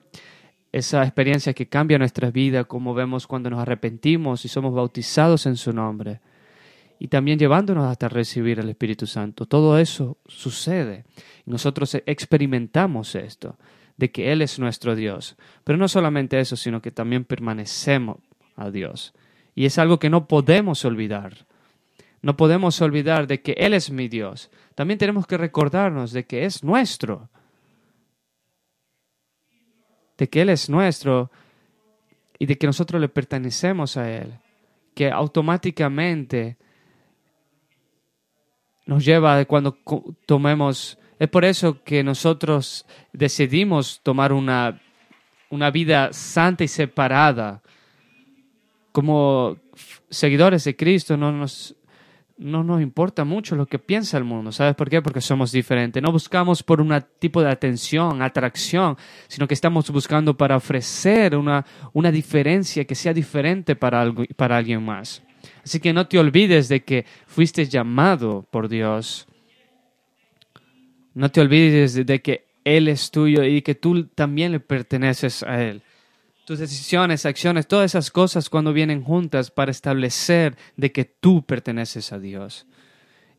esa 0.71 1.03
experiencia 1.03 1.53
que 1.53 1.69
cambia 1.69 1.97
nuestra 1.97 2.31
vida, 2.31 2.65
como 2.65 2.93
vemos 2.93 3.27
cuando 3.27 3.49
nos 3.49 3.59
arrepentimos 3.59 4.45
y 4.45 4.47
somos 4.49 4.73
bautizados 4.73 5.45
en 5.45 5.55
su 5.55 5.73
nombre 5.73 6.19
y 6.99 7.07
también 7.07 7.39
llevándonos 7.39 7.85
hasta 7.85 8.09
recibir 8.09 8.59
el 8.59 8.69
Espíritu 8.69 9.05
Santo. 9.05 9.45
Todo 9.45 9.77
eso 9.77 10.17
sucede. 10.25 11.05
Nosotros 11.45 11.95
experimentamos 12.05 13.15
esto, 13.15 13.57
de 13.97 14.11
que 14.11 14.31
Él 14.31 14.41
es 14.41 14.59
nuestro 14.59 14.95
Dios. 14.95 15.35
Pero 15.63 15.77
no 15.77 15.87
solamente 15.87 16.39
eso, 16.39 16.55
sino 16.55 16.81
que 16.81 16.91
también 16.91 17.25
permanecemos 17.25 18.17
a 18.55 18.69
Dios. 18.69 19.13
Y 19.55 19.65
es 19.65 19.77
algo 19.79 19.99
que 19.99 20.09
no 20.09 20.27
podemos 20.27 20.85
olvidar. 20.85 21.45
No 22.21 22.37
podemos 22.37 22.79
olvidar 22.81 23.27
de 23.27 23.41
que 23.41 23.53
Él 23.53 23.73
es 23.73 23.89
mi 23.91 24.07
Dios. 24.07 24.51
También 24.75 24.99
tenemos 24.99 25.25
que 25.25 25.37
recordarnos 25.37 26.11
de 26.11 26.25
que 26.25 26.45
es 26.45 26.63
nuestro. 26.63 27.29
De 30.17 30.29
que 30.29 30.41
Él 30.41 30.49
es 30.49 30.69
nuestro 30.69 31.31
y 32.39 32.45
de 32.45 32.57
que 32.57 32.67
nosotros 32.67 33.01
le 33.01 33.09
pertenecemos 33.09 33.97
a 33.97 34.11
Él. 34.11 34.33
Que 34.93 35.11
automáticamente 35.11 36.57
nos 38.85 39.03
lleva 39.03 39.43
cuando 39.45 39.77
tomemos... 40.25 40.99
Es 41.19 41.29
por 41.29 41.45
eso 41.45 41.83
que 41.83 42.03
nosotros 42.03 42.85
decidimos 43.11 44.01
tomar 44.03 44.33
una, 44.33 44.79
una 45.49 45.71
vida 45.71 46.13
santa 46.13 46.63
y 46.63 46.67
separada. 46.67 47.61
Como 48.91 49.57
seguidores 50.09 50.63
de 50.63 50.75
Cristo 50.75 51.17
no 51.17 51.31
nos, 51.31 51.75
no 52.37 52.63
nos 52.63 52.81
importa 52.81 53.23
mucho 53.25 53.55
lo 53.55 53.65
que 53.65 53.79
piensa 53.79 54.17
el 54.17 54.23
mundo. 54.23 54.51
¿Sabes 54.51 54.75
por 54.75 54.89
qué? 54.89 55.01
Porque 55.01 55.21
somos 55.21 55.51
diferentes. 55.51 56.01
No 56.01 56.11
buscamos 56.11 56.61
por 56.61 56.81
un 56.81 56.93
tipo 57.19 57.41
de 57.41 57.49
atención, 57.49 58.21
atracción, 58.21 58.95
sino 59.27 59.47
que 59.47 59.55
estamos 59.55 59.89
buscando 59.89 60.37
para 60.37 60.55
ofrecer 60.55 61.35
una, 61.35 61.65
una 61.93 62.11
diferencia 62.11 62.85
que 62.85 62.95
sea 62.95 63.13
diferente 63.13 63.75
para, 63.75 64.11
para 64.35 64.57
alguien 64.57 64.83
más. 64.83 65.23
Así 65.63 65.79
que 65.79 65.93
no 65.93 66.07
te 66.07 66.19
olvides 66.19 66.67
de 66.69 66.83
que 66.83 67.05
fuiste 67.25 67.65
llamado 67.65 68.45
por 68.51 68.69
Dios. 68.69 69.27
No 71.17 71.31
te 71.31 71.41
olvides 71.41 72.05
de 72.05 72.21
que 72.21 72.45
Él 72.63 72.87
es 72.87 73.09
tuyo 73.09 73.43
y 73.43 73.63
que 73.63 73.73
tú 73.73 74.05
también 74.05 74.51
le 74.51 74.59
perteneces 74.59 75.41
a 75.41 75.63
Él. 75.63 75.81
Tus 76.45 76.59
decisiones, 76.59 77.25
acciones, 77.25 77.67
todas 77.67 77.89
esas 77.89 78.11
cosas 78.11 78.51
cuando 78.51 78.71
vienen 78.71 79.01
juntas 79.01 79.49
para 79.49 79.71
establecer 79.71 80.55
de 80.75 80.91
que 80.91 81.05
tú 81.05 81.41
perteneces 81.41 82.13
a 82.13 82.19
Dios. 82.19 82.67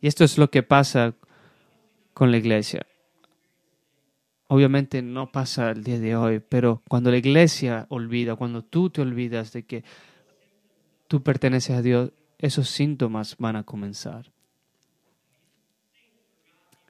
Y 0.01 0.09
esto 0.09 0.25
es 0.25 0.39
lo 0.39 0.51
que 0.51 0.65
pasa 0.65 1.15
con 2.15 2.33
la 2.33 2.39
iglesia. 2.39 2.85
Obviamente 4.49 5.01
no 5.01 5.31
pasa 5.31 5.71
el 5.71 5.85
día 5.85 6.01
de 6.01 6.17
hoy, 6.17 6.41
pero 6.41 6.83
cuando 6.89 7.13
la 7.13 7.19
iglesia 7.19 7.87
olvida, 7.91 8.35
cuando 8.35 8.65
tú 8.65 8.91
te 8.91 9.03
olvidas 9.03 9.53
de 9.53 9.63
que 9.63 9.85
tú 11.07 11.23
perteneces 11.23 11.77
a 11.77 11.83
Dios, 11.83 12.11
esos 12.39 12.69
síntomas 12.71 13.37
van 13.39 13.55
a 13.55 13.63
comenzar. 13.63 14.33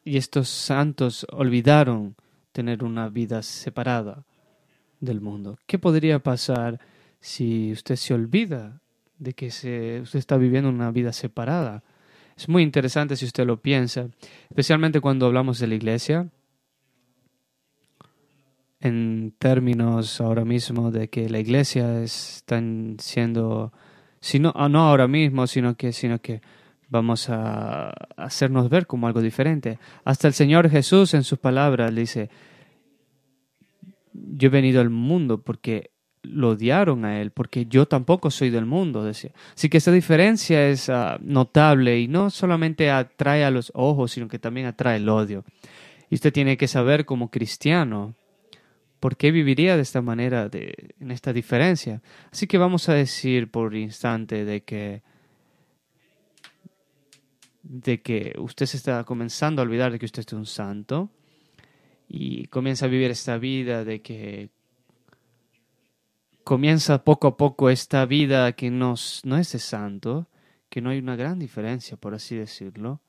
Y 0.09 0.17
estos 0.17 0.49
santos 0.49 1.27
olvidaron 1.31 2.17
tener 2.53 2.83
una 2.83 3.11
vida 3.11 3.43
separada 3.43 4.25
del 5.01 5.21
mundo. 5.21 5.59
¿Qué 5.67 5.79
podría 5.79 6.19
pasar 6.19 6.81
si 7.21 7.73
usted 7.73 7.97
se 7.97 8.15
olvida 8.15 8.81
de 9.19 9.35
que 9.35 9.51
se, 9.51 10.01
usted 10.01 10.19
está 10.19 10.39
viviendo 10.39 10.71
una 10.71 10.91
vida 10.93 11.13
separada? 11.13 11.85
Es 12.39 12.49
muy 12.49 12.63
interesante 12.63 13.17
si 13.17 13.27
usted 13.27 13.45
lo 13.45 13.61
piensa, 13.61 14.09
especialmente 14.49 15.03
cuando 15.03 15.27
hablamos 15.27 15.59
de 15.59 15.67
la 15.67 15.75
iglesia, 15.75 16.31
en 18.81 19.35
términos 19.39 20.23
ahora 20.23 20.47
mismo 20.47 20.91
de 20.91 21.11
que 21.11 21.29
la 21.29 21.39
iglesia 21.39 22.03
está 22.03 22.63
siendo 22.97 23.75
sino, 24.21 24.53
ah, 24.57 24.69
no 24.69 24.81
ahora 24.81 25.07
mismo, 25.07 25.47
sino 25.47 25.77
que, 25.77 25.93
sino 25.93 26.19
que 26.21 26.41
vamos 26.89 27.29
a 27.29 27.91
hacernos 28.17 28.69
ver 28.69 28.87
como 28.87 29.07
algo 29.07 29.21
diferente. 29.21 29.79
Hasta 30.05 30.29
el 30.29 30.35
Señor 30.35 30.71
Jesús 30.71 31.15
en 31.15 31.25
sus 31.25 31.39
palabras 31.39 31.95
dice, 31.95 32.31
yo 34.13 34.47
he 34.47 34.51
venido 34.51 34.81
al 34.81 34.91
mundo 34.91 35.43
porque 35.43 35.91
lo 36.23 36.51
odiaron 36.51 37.05
a 37.05 37.21
él, 37.21 37.31
porque 37.31 37.67
yo 37.67 37.87
tampoco 37.87 38.31
soy 38.31 38.51
del 38.51 38.67
mundo, 38.67 39.05
decía. 39.05 39.31
Así 39.55 39.69
que 39.69 39.79
esa 39.79 39.93
diferencia 39.93 40.69
es 40.69 40.89
ah, 40.89 41.19
notable 41.23 41.99
y 42.01 42.09
no 42.09 42.31
solamente 42.31 42.91
atrae 42.91 43.45
a 43.45 43.51
los 43.51 43.71
ojos, 43.75 44.13
sino 44.13 44.29
que 44.29 44.39
también 44.39 44.67
atrae 44.67 44.97
el 44.97 45.09
odio. 45.09 45.45
Y 46.11 46.17
usted 46.17 46.33
tiene 46.33 46.57
que 46.57 46.69
saber 46.69 47.05
como 47.05 47.31
cristiano 47.31 48.15
por 49.01 49.17
qué 49.17 49.31
viviría 49.31 49.77
de 49.77 49.83
esta 49.83 50.03
manera, 50.03 50.49
de, 50.49 50.95
en 51.01 51.11
esta 51.11 51.33
diferencia. 51.33 52.03
Así 52.33 52.47
que 52.47 52.59
vamos 52.59 52.89
a 52.89 52.95
decir 52.95 53.51
por 53.51 53.77
instante 53.77 54.45
de 54.45 54.63
que 54.63 55.03
de 57.63 58.01
que 58.03 58.35
usted 58.39 58.67
se 58.67 58.77
está 58.77 59.05
comenzando 59.05 59.61
a 59.61 59.65
olvidar 59.65 59.93
de 59.93 59.99
que 59.99 60.07
usted 60.07 60.25
es 60.27 60.33
un 60.33 60.47
santo 60.47 61.11
y 62.09 62.47
comienza 62.47 62.87
a 62.87 62.89
vivir 62.89 63.11
esta 63.11 63.39
vida 63.39 63.85
de 63.85 64.01
que 64.01 64.51
comienza 66.45 67.05
poco 67.05 67.29
a 67.29 67.37
poco 67.37 67.69
esta 67.69 68.07
vida 68.07 68.53
que 68.53 68.71
no, 68.71 68.95
no 69.25 69.37
es 69.37 69.53
de 69.53 69.59
santo, 69.59 70.29
que 70.71 70.81
no 70.81 70.91
hay 70.91 70.99
una 70.99 71.15
gran 71.15 71.39
diferencia, 71.39 71.99
por 71.99 72.15
así 72.15 72.37
decirlo. 72.37 73.01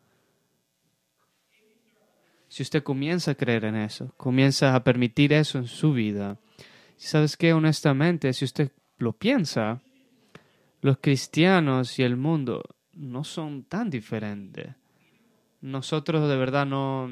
Si 2.50 2.64
usted 2.64 2.84
comienza 2.84 3.32
a 3.32 3.36
creer 3.36 3.64
en 3.66 3.76
eso, 3.76 4.14
comienza 4.18 4.76
a 4.76 4.84
permitir 4.84 5.32
eso 5.32 5.58
en 5.58 5.68
su 5.68 5.94
vida, 5.94 6.38
¿sabes 6.98 7.38
qué? 7.38 7.54
Honestamente, 7.54 8.34
si 8.34 8.44
usted 8.44 8.72
lo 8.98 9.14
piensa, 9.14 9.82
los 10.82 10.98
cristianos 10.98 11.98
y 12.00 12.04
el 12.04 12.18
mundo 12.18 12.64
no 13.00 13.24
son 13.24 13.64
tan 13.64 13.90
diferentes. 13.90 14.76
Nosotros 15.62 16.30
de 16.30 16.38
verdad 16.38 16.66
no, 16.66 17.08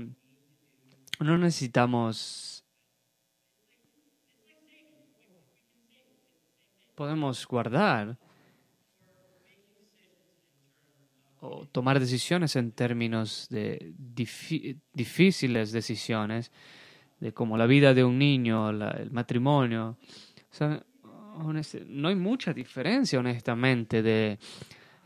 no 1.20 1.38
necesitamos 1.38 2.65
podemos 6.96 7.46
guardar 7.48 8.17
o 11.39 11.67
tomar 11.67 12.00
decisiones 12.00 12.56
en 12.56 12.72
términos 12.72 13.48
de 13.51 13.94
difíciles 13.96 15.72
decisiones, 15.72 16.51
de 17.20 17.34
como 17.34 17.56
la 17.56 17.67
vida 17.67 17.94
de 17.94 18.03
un 18.03 18.17
niño, 18.17 18.72
el 18.72 19.12
matrimonio. 19.12 19.98
no 21.86 22.08
hay 22.08 22.15
mucha 22.15 22.51
diferencia, 22.51 23.20
honestamente, 23.20 24.01
de 24.01 24.39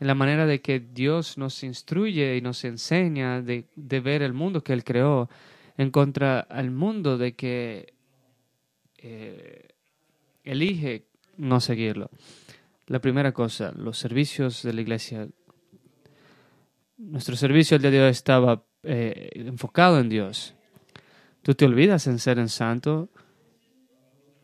la 0.06 0.14
manera 0.14 0.46
de 0.46 0.60
que 0.60 0.80
Dios 0.80 1.38
nos 1.38 1.62
instruye 1.62 2.36
y 2.36 2.40
nos 2.40 2.64
enseña 2.64 3.42
de, 3.42 3.66
ver 3.76 4.22
el 4.22 4.32
mundo 4.32 4.64
que 4.64 4.72
Él 4.72 4.84
creó 4.84 5.28
en 5.76 5.90
contra 5.90 6.40
al 6.40 6.70
mundo 6.70 7.18
de 7.18 7.34
que 7.34 7.94
eh, 8.98 9.68
elige 10.44 11.06
no 11.36 11.60
seguirlo. 11.60 12.10
La 12.86 13.00
primera 13.00 13.32
cosa, 13.32 13.72
los 13.76 13.98
servicios 13.98 14.62
de 14.62 14.72
la 14.72 14.80
iglesia. 14.80 15.28
Nuestro 16.98 17.36
servicio 17.36 17.78
día 17.78 17.90
de 17.90 18.02
hoy 18.02 18.10
estaba 18.10 18.64
eh, 18.82 19.30
enfocado 19.34 19.98
en 20.00 20.08
Dios. 20.08 20.54
Tú 21.42 21.54
te 21.54 21.64
olvidas 21.64 22.06
en 22.06 22.18
ser 22.18 22.38
en 22.38 22.48
santo. 22.48 23.08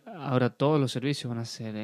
Ahora 0.07 0.51
todos 0.51 0.81
los 0.81 0.91
servicios 0.93 1.29
van 1.29 1.39
a 1.39 1.45
ser 1.45 1.77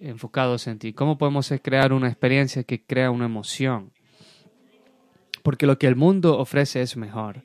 enfocados 0.00 0.66
en 0.66 0.78
ti. 0.78 0.92
¿Cómo 0.92 1.18
podemos 1.18 1.52
crear 1.62 1.92
una 1.92 2.08
experiencia 2.08 2.62
que 2.62 2.82
crea 2.82 3.10
una 3.10 3.26
emoción? 3.26 3.92
Porque 5.42 5.66
lo 5.66 5.78
que 5.78 5.86
el 5.86 5.96
mundo 5.96 6.38
ofrece 6.38 6.82
es 6.82 6.96
mejor. 6.96 7.44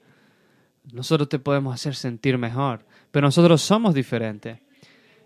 Nosotros 0.91 1.29
te 1.29 1.39
podemos 1.39 1.73
hacer 1.73 1.95
sentir 1.95 2.37
mejor, 2.37 2.85
pero 3.11 3.27
nosotros 3.27 3.61
somos 3.61 3.93
diferentes 3.93 4.57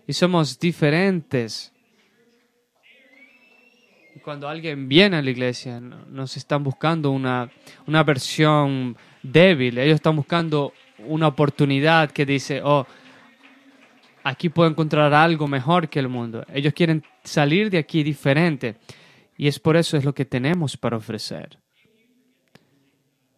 y 0.06 0.12
somos 0.12 0.58
diferentes. 0.58 1.72
Cuando 4.22 4.48
alguien 4.48 4.88
viene 4.88 5.16
a 5.16 5.22
la 5.22 5.30
iglesia, 5.30 5.80
nos 5.80 6.36
están 6.36 6.62
buscando 6.62 7.10
una, 7.10 7.50
una 7.86 8.02
versión 8.02 8.96
débil, 9.22 9.78
ellos 9.78 9.96
están 9.96 10.16
buscando 10.16 10.72
una 10.98 11.28
oportunidad 11.28 12.10
que 12.10 12.26
dice, 12.26 12.60
oh, 12.62 12.86
aquí 14.26 14.48
puedo 14.48 14.68
encontrar 14.68 15.14
algo 15.14 15.46
mejor 15.46 15.88
que 15.88 16.00
el 16.00 16.08
mundo. 16.08 16.44
Ellos 16.52 16.72
quieren 16.72 17.04
salir 17.22 17.70
de 17.70 17.78
aquí 17.78 18.02
diferente. 18.02 18.76
Y 19.36 19.46
es 19.46 19.60
por 19.60 19.76
eso 19.76 19.96
es 19.96 20.04
lo 20.04 20.14
que 20.14 20.24
tenemos 20.24 20.76
para 20.76 20.96
ofrecer. 20.96 21.60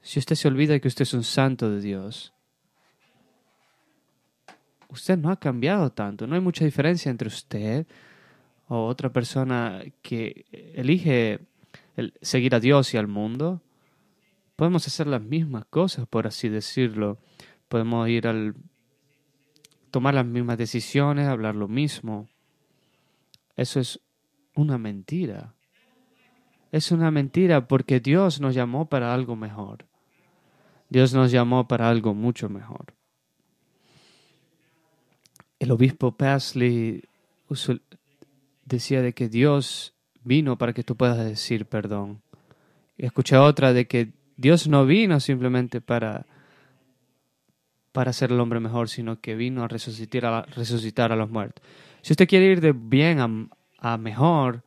Si 0.00 0.18
usted 0.18 0.34
se 0.34 0.48
olvida 0.48 0.78
que 0.78 0.88
usted 0.88 1.02
es 1.02 1.12
un 1.12 1.24
santo 1.24 1.70
de 1.70 1.82
Dios, 1.82 2.32
usted 4.88 5.18
no 5.18 5.30
ha 5.30 5.38
cambiado 5.38 5.90
tanto. 5.90 6.26
No 6.26 6.36
hay 6.36 6.40
mucha 6.40 6.64
diferencia 6.64 7.10
entre 7.10 7.28
usted 7.28 7.86
o 8.68 8.86
otra 8.86 9.12
persona 9.12 9.82
que 10.00 10.46
elige 10.74 11.40
seguir 12.22 12.54
a 12.54 12.60
Dios 12.60 12.94
y 12.94 12.96
al 12.96 13.08
mundo. 13.08 13.60
Podemos 14.56 14.86
hacer 14.86 15.06
las 15.06 15.20
mismas 15.20 15.66
cosas, 15.66 16.06
por 16.06 16.26
así 16.26 16.48
decirlo. 16.48 17.18
Podemos 17.68 18.08
ir 18.08 18.26
al 18.26 18.54
tomar 19.90 20.14
las 20.14 20.26
mismas 20.26 20.58
decisiones, 20.58 21.26
hablar 21.28 21.54
lo 21.54 21.68
mismo. 21.68 22.28
Eso 23.56 23.80
es 23.80 24.00
una 24.54 24.78
mentira. 24.78 25.54
Es 26.70 26.92
una 26.92 27.10
mentira 27.10 27.66
porque 27.66 28.00
Dios 28.00 28.40
nos 28.40 28.54
llamó 28.54 28.88
para 28.88 29.14
algo 29.14 29.36
mejor. 29.36 29.86
Dios 30.88 31.14
nos 31.14 31.30
llamó 31.30 31.68
para 31.68 31.88
algo 31.88 32.14
mucho 32.14 32.48
mejor 32.48 32.94
el 35.58 35.70
obispo 35.72 36.12
Pasley 36.12 37.02
decía 38.64 39.02
de 39.02 39.12
que 39.12 39.28
Dios 39.28 39.94
vino 40.22 40.58
para 40.58 40.72
que 40.72 40.84
tú 40.84 40.96
puedas 40.96 41.18
decir 41.18 41.66
perdón. 41.66 42.22
Escuché 42.96 43.36
otra 43.36 43.72
de 43.72 43.86
que 43.86 44.12
Dios 44.36 44.68
no 44.68 44.86
vino 44.86 45.20
simplemente 45.20 45.80
para, 45.80 46.26
para 47.92 48.10
hacer 48.10 48.32
el 48.32 48.40
hombre 48.40 48.60
mejor, 48.60 48.88
sino 48.88 49.20
que 49.20 49.34
vino 49.34 49.64
a 49.64 49.68
resucitar 49.68 50.24
a, 50.24 50.42
resucitar 50.42 51.12
a 51.12 51.16
los 51.16 51.30
muertos. 51.30 51.64
Si 52.02 52.12
usted 52.12 52.28
quiere 52.28 52.46
ir 52.46 52.60
de 52.60 52.72
bien 52.72 53.20
a, 53.20 53.92
a 53.92 53.98
mejor, 53.98 54.62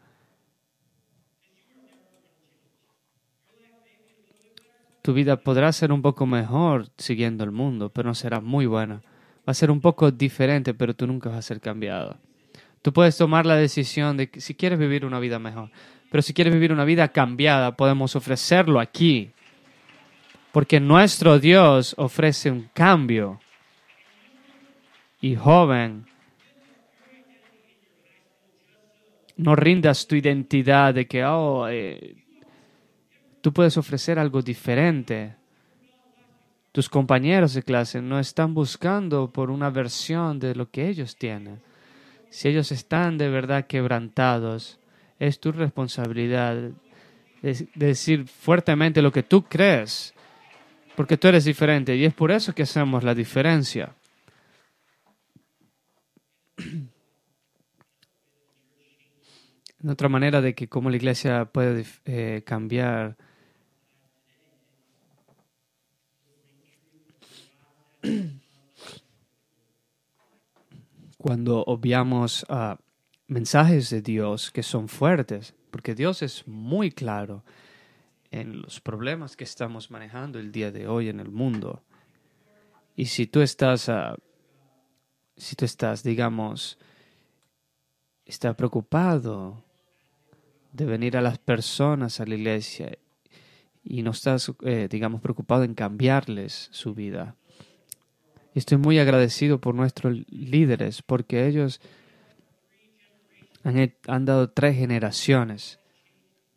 tu 5.02 5.14
vida 5.14 5.38
podrá 5.38 5.72
ser 5.72 5.92
un 5.92 6.02
poco 6.02 6.26
mejor 6.26 6.90
siguiendo 6.98 7.44
el 7.44 7.52
mundo, 7.52 7.90
pero 7.90 8.10
no 8.10 8.16
será 8.16 8.40
muy 8.40 8.66
buena 8.66 9.02
va 9.48 9.52
a 9.52 9.54
ser 9.54 9.72
un 9.72 9.82
poco 9.82 10.12
diferente, 10.12 10.74
pero 10.74 10.96
tú 10.96 11.08
nunca 11.08 11.30
vas 11.30 11.40
a 11.40 11.42
ser 11.42 11.60
cambiado. 11.60 12.18
Tú 12.82 12.94
puedes 12.94 13.18
tomar 13.18 13.46
la 13.46 13.56
decisión 13.56 14.18
de 14.18 14.30
que 14.30 14.42
si 14.42 14.56
quieres 14.56 14.80
vivir 14.80 15.06
una 15.06 15.20
vida 15.20 15.40
mejor, 15.40 15.70
pero 16.10 16.22
si 16.22 16.34
quieres 16.34 16.54
vivir 16.54 16.72
una 16.72 16.86
vida 16.86 17.08
cambiada, 17.10 17.76
podemos 17.76 18.16
ofrecerlo 18.16 18.80
aquí. 18.80 19.32
Porque 20.52 20.80
nuestro 20.80 21.40
Dios 21.40 21.96
ofrece 21.98 22.52
un 22.52 22.70
cambio. 22.74 23.40
Y 25.22 25.36
joven, 25.36 26.06
no 29.38 29.56
rindas 29.56 30.08
tu 30.08 30.16
identidad 30.16 30.94
de 30.94 31.08
que, 31.08 31.24
oh, 31.24 31.68
eh, 31.68 32.16
tú 33.42 33.54
puedes 33.54 33.78
ofrecer 33.78 34.20
algo 34.20 34.42
diferente. 34.42 35.36
Tus 36.72 36.90
compañeros 36.90 37.54
de 37.54 37.64
clase 37.64 38.02
no 38.02 38.20
están 38.20 38.54
buscando 38.54 39.32
por 39.32 39.52
una 39.52 39.70
versión 39.70 40.40
de 40.40 40.56
lo 40.56 40.70
que 40.70 40.88
ellos 40.88 41.16
tienen. 41.18 41.62
Si 42.30 42.48
ellos 42.48 42.72
están 42.72 43.18
de 43.18 43.30
verdad 43.30 43.68
quebrantados, 43.68 44.80
es 45.20 45.40
tu 45.40 45.52
responsabilidad 45.52 46.72
de 47.42 47.68
decir 47.76 48.28
fuertemente 48.28 49.02
lo 49.02 49.12
que 49.12 49.24
tú 49.24 49.44
crees, 49.44 50.14
porque 50.96 51.18
tú 51.18 51.28
eres 51.28 51.46
diferente 51.46 51.96
y 51.96 52.06
es 52.06 52.14
por 52.14 52.32
eso 52.32 52.54
que 52.54 52.64
hacemos 52.64 53.04
la 53.04 53.16
diferencia. 53.16 53.96
otra 59.90 60.10
manera 60.10 60.42
de 60.42 60.54
que 60.54 60.68
cómo 60.68 60.90
la 60.92 60.98
iglesia 60.98 61.46
puede 61.46 61.86
eh, 62.06 62.44
cambiar 62.46 63.18
cuando 71.18 71.64
obviamos 71.64 72.46
a 72.50 72.78
mensajes 73.28 73.90
de 73.90 74.02
Dios 74.02 74.52
que 74.52 74.62
son 74.64 74.88
fuertes, 74.88 75.56
porque 75.72 75.96
Dios 75.96 76.22
es 76.22 76.48
muy 76.48 76.92
claro 76.92 77.44
en 78.32 78.62
los 78.62 78.80
problemas 78.80 79.36
que 79.36 79.44
estamos 79.44 79.92
manejando 79.92 80.40
el 80.40 80.52
día 80.52 80.72
de 80.72 80.88
hoy 80.88 81.10
en 81.10 81.20
el 81.20 81.30
mundo. 81.30 81.84
Y 82.96 83.06
si 83.06 83.28
tú 83.28 83.42
estás, 83.42 83.90
uh, 83.90 84.16
si 85.36 85.56
tú 85.56 85.66
estás, 85.66 86.02
digamos, 86.02 86.80
está 88.26 88.56
preocupado 88.56 89.64
de 90.72 90.86
venir 90.86 91.18
a 91.18 91.22
las 91.22 91.38
personas 91.38 92.22
a 92.22 92.26
la 92.26 92.36
iglesia 92.36 92.98
y 93.84 94.02
no 94.02 94.12
estás, 94.12 94.52
eh, 94.64 94.88
digamos, 94.90 95.22
preocupado 95.22 95.64
en 95.64 95.76
cambiarles 95.76 96.70
su 96.72 96.94
vida, 96.94 97.36
Estoy 98.54 98.78
muy 98.78 99.00
agradecido 99.00 99.62
por 99.62 99.76
nuestros 99.76 100.30
líderes 100.30 101.02
porque 101.02 101.48
ellos 101.48 101.80
Han, 103.64 103.94
han 104.08 104.26
dado 104.26 104.50
tres 104.50 104.76
generaciones 104.76 105.80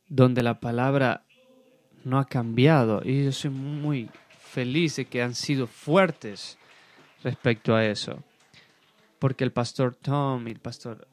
donde 0.08 0.42
la 0.42 0.58
palabra 0.58 1.23
no 2.04 2.18
ha 2.18 2.26
cambiado 2.26 3.02
y 3.04 3.24
yo 3.24 3.32
soy 3.32 3.50
muy 3.50 4.10
feliz 4.38 4.96
de 4.96 5.06
que 5.06 5.22
han 5.22 5.34
sido 5.34 5.66
fuertes 5.66 6.58
respecto 7.22 7.74
a 7.74 7.84
eso. 7.84 8.22
Porque 9.18 9.44
el 9.44 9.52
pastor 9.52 9.94
Tom 9.96 10.46
y 10.46 10.52
el 10.52 10.60
pastor 10.60 11.08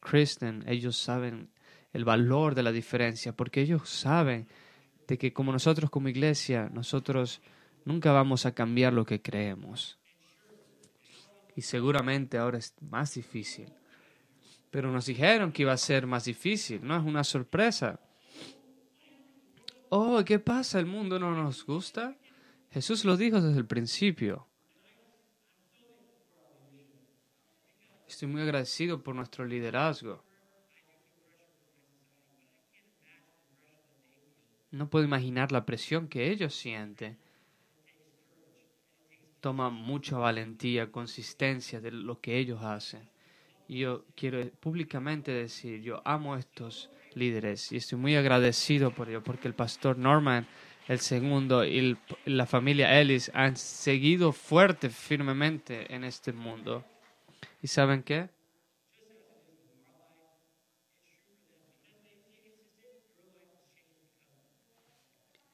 Kristen, 0.00 0.62
ellos 0.66 0.96
saben 0.96 1.48
el 1.92 2.04
valor 2.04 2.54
de 2.54 2.62
la 2.62 2.72
diferencia, 2.72 3.32
porque 3.32 3.62
ellos 3.62 3.88
saben 3.88 4.46
de 5.08 5.18
que 5.18 5.32
como 5.32 5.52
nosotros 5.52 5.90
como 5.90 6.08
iglesia, 6.08 6.68
nosotros 6.72 7.40
nunca 7.84 8.12
vamos 8.12 8.44
a 8.46 8.52
cambiar 8.54 8.92
lo 8.92 9.06
que 9.06 9.22
creemos. 9.22 9.98
Y 11.54 11.62
seguramente 11.62 12.36
ahora 12.36 12.58
es 12.58 12.74
más 12.82 13.14
difícil. 13.14 13.72
Pero 14.70 14.92
nos 14.92 15.06
dijeron 15.06 15.52
que 15.52 15.62
iba 15.62 15.72
a 15.72 15.78
ser 15.78 16.06
más 16.06 16.26
difícil, 16.26 16.80
no 16.82 16.96
es 16.96 17.02
una 17.02 17.24
sorpresa. 17.24 17.98
Oh, 19.88 20.22
¿qué 20.24 20.38
pasa? 20.38 20.80
¿El 20.80 20.86
mundo 20.86 21.18
no 21.18 21.34
nos 21.34 21.64
gusta? 21.64 22.16
Jesús 22.70 23.04
lo 23.04 23.16
dijo 23.16 23.40
desde 23.40 23.58
el 23.58 23.66
principio. 23.66 24.46
Estoy 28.08 28.28
muy 28.28 28.42
agradecido 28.42 29.02
por 29.02 29.14
nuestro 29.14 29.44
liderazgo. 29.44 30.24
No 34.70 34.90
puedo 34.90 35.04
imaginar 35.04 35.52
la 35.52 35.64
presión 35.64 36.08
que 36.08 36.30
ellos 36.30 36.54
sienten. 36.54 37.18
Toma 39.40 39.70
mucha 39.70 40.18
valentía, 40.18 40.90
consistencia 40.90 41.80
de 41.80 41.92
lo 41.92 42.20
que 42.20 42.38
ellos 42.38 42.62
hacen. 42.62 43.08
Y 43.68 43.80
yo 43.80 44.04
quiero 44.16 44.50
públicamente 44.60 45.30
decir, 45.30 45.82
yo 45.82 46.02
amo 46.04 46.36
estos 46.36 46.90
líderes 47.16 47.72
y 47.72 47.78
estoy 47.78 47.98
muy 47.98 48.14
agradecido 48.14 48.92
por 48.92 49.08
ello, 49.08 49.22
porque 49.24 49.48
el 49.48 49.54
pastor 49.54 49.98
Norman, 49.98 50.46
el 50.86 51.00
segundo 51.00 51.64
y 51.64 51.96
la 52.26 52.46
familia 52.46 53.00
Ellis 53.00 53.30
han 53.34 53.56
seguido 53.56 54.32
fuerte, 54.32 54.90
firmemente 54.90 55.92
en 55.94 56.04
este 56.04 56.32
mundo. 56.32 56.84
¿Y 57.62 57.68
saben 57.68 58.02
qué? 58.02 58.28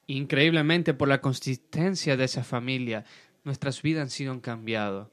Increíblemente 0.09 0.93
por 0.93 1.09
la 1.09 1.23
consistencia 1.23 2.17
de 2.17 2.25
esa 2.25 2.45
familia, 2.45 3.05
nuestras 3.45 3.81
vidas 3.81 4.03
han 4.03 4.11
sido 4.11 4.43
cambiado. 4.43 5.11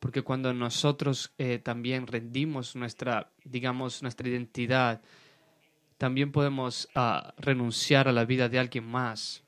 Porque 0.00 0.22
cuando 0.22 0.52
nosotros 0.54 1.32
eh, 1.38 1.58
también 1.58 2.06
rendimos 2.06 2.74
nuestra, 2.74 3.30
digamos, 3.44 4.02
nuestra 4.02 4.28
identidad, 4.28 5.02
también 5.98 6.32
podemos 6.32 6.88
ah, 6.94 7.34
renunciar 7.36 8.08
a 8.08 8.12
la 8.12 8.24
vida 8.24 8.48
de 8.48 8.58
alguien 8.58 8.86
más. 8.86 9.44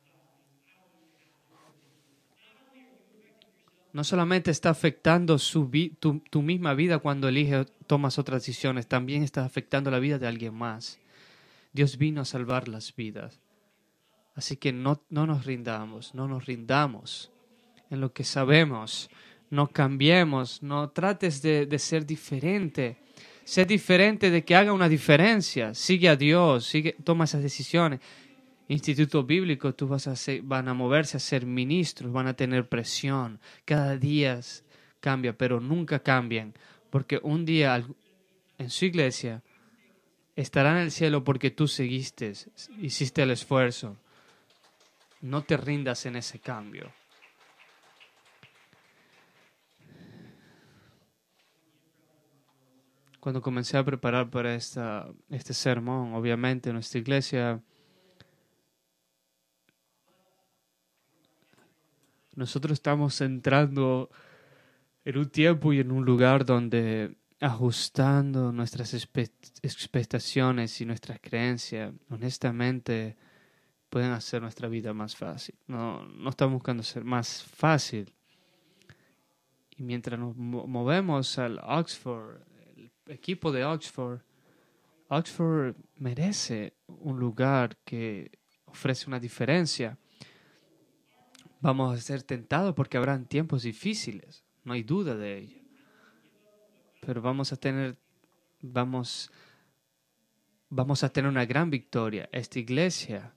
No 3.95 4.05
solamente 4.05 4.51
está 4.51 4.71
afectando 4.71 5.37
tu 5.39 6.43
misma 6.43 6.75
vida 6.75 6.99
cuando 6.99 7.29
eliges, 7.29 7.67
tomas 7.87 8.19
otras 8.19 8.43
decisiones, 8.43 8.87
también 8.87 9.23
está 9.23 9.45
afectando 9.45 9.91
la 9.91 9.99
vida 9.99 10.19
de 10.19 10.27
alguien 10.27 10.55
más. 10.55 10.99
Dios 11.73 11.99
vino 11.99 12.23
a 12.23 12.27
salvar 12.27 12.69
las 12.69 12.95
vidas. 12.95 13.41
Así 14.35 14.57
que 14.57 14.73
no, 14.73 15.03
no 15.11 15.27
nos 15.27 15.45
rindamos, 15.45 16.15
no 16.15 16.27
nos 16.29 16.47
rindamos 16.47 17.31
en 17.91 18.01
lo 18.01 18.15
que 18.15 18.25
sabemos, 18.25 19.11
no 19.53 19.69
cambiemos, 19.69 20.63
no 20.63 20.89
trates 20.89 21.43
de, 21.43 21.79
ser 21.79 22.07
diferente. 22.07 22.97
Sé 23.45 23.67
diferente 23.67 24.31
de 24.31 24.43
que 24.47 24.57
haga 24.57 24.73
una 24.73 24.89
diferencia. 24.89 25.75
Sigue 25.75 26.09
a 26.09 26.17
Dios, 26.17 26.65
sigue, 26.65 26.97
toma 27.05 27.25
esas 27.25 27.43
decisiones. 27.43 28.01
Instituto 28.69 29.25
bíblico, 29.25 29.75
tú 29.75 29.87
vas 29.87 30.09
a 30.09 30.15
van 30.43 30.69
a 30.69 30.75
moverse 30.75 31.19
a 31.19 31.21
ser 31.21 31.45
ministros, 31.45 32.11
van 32.11 32.29
a 32.29 32.35
tener 32.35 32.67
presión. 32.67 33.41
Cada 33.67 33.99
día 33.99 34.41
cambia, 35.01 35.37
pero 35.37 35.61
nunca 35.61 35.99
cambien, 35.99 36.55
porque 36.89 37.21
un 37.23 37.45
día 37.45 37.85
en 38.57 38.71
su 38.71 38.87
iglesia 38.87 39.43
estará 40.35 40.71
en 40.71 40.79
el 40.79 40.91
cielo 40.91 41.25
porque 41.25 41.51
tú 41.51 41.69
seguiste, 41.69 42.33
hiciste 42.79 43.23
el 43.23 43.33
esfuerzo. 43.33 43.99
No 45.21 45.43
te 45.43 45.59
rindas 45.59 46.07
en 46.07 46.17
ese 46.17 46.39
cambio. 46.39 46.91
Cuando 53.23 53.41
comencé 53.41 53.79
a 53.79 53.85
preparar 53.85 54.31
para 54.31 54.53
esta, 54.53 55.07
este 55.31 55.55
sermón, 55.55 56.13
obviamente 56.13 56.71
en 56.71 56.75
nuestra 56.75 56.99
iglesia, 56.99 57.63
nosotros 62.35 62.73
estamos 62.73 63.21
entrando 63.21 64.11
en 65.05 65.19
un 65.19 65.31
tiempo 65.31 65.73
y 65.73 65.79
en 65.79 65.93
un 65.93 66.05
lugar 66.05 66.45
donde 66.45 67.15
ajustando 67.39 68.51
nuestras 68.51 68.93
expectaciones 68.93 70.81
y 70.81 70.85
nuestras 70.85 71.21
creencias, 71.21 71.95
honestamente, 72.11 73.17
pueden 73.89 74.11
hacer 74.11 74.43
nuestra 74.43 74.67
vida 74.67 74.93
más 74.95 75.15
fácil. 75.15 75.55
No, 75.69 76.05
no 76.07 76.31
estamos 76.31 76.55
buscando 76.55 76.83
ser 76.83 77.05
más 77.05 77.45
fácil. 77.45 78.13
Y 79.77 79.85
mientras 79.85 80.19
nos 80.19 80.37
movemos 80.37 81.39
al 81.39 81.61
Oxford, 81.63 82.51
equipo 83.13 83.53
de 83.53 83.65
Oxford, 83.65 84.21
Oxford 85.09 85.77
merece 85.97 86.75
un 86.87 87.19
lugar 87.19 87.77
que 87.85 88.31
ofrece 88.65 89.07
una 89.07 89.21
diferencia. 89.21 89.99
Vamos 91.61 91.97
a 91.97 92.01
ser 92.01 92.23
tentados 92.23 92.75
porque 92.75 92.97
habrán 92.97 93.27
tiempos 93.27 93.63
difíciles, 93.63 94.45
no 94.65 94.73
hay 94.73 94.83
duda 94.83 95.15
de 95.15 95.39
ello. 95.39 95.59
Pero 97.01 97.21
vamos 97.21 97.53
a 97.53 97.57
tener, 97.57 97.99
vamos, 98.61 99.31
vamos 100.71 101.05
a 101.05 101.11
tener 101.11 101.31
una 101.31 101.45
gran 101.45 101.69
victoria. 101.69 102.29
Esta 102.33 102.59
iglesia 102.59 103.35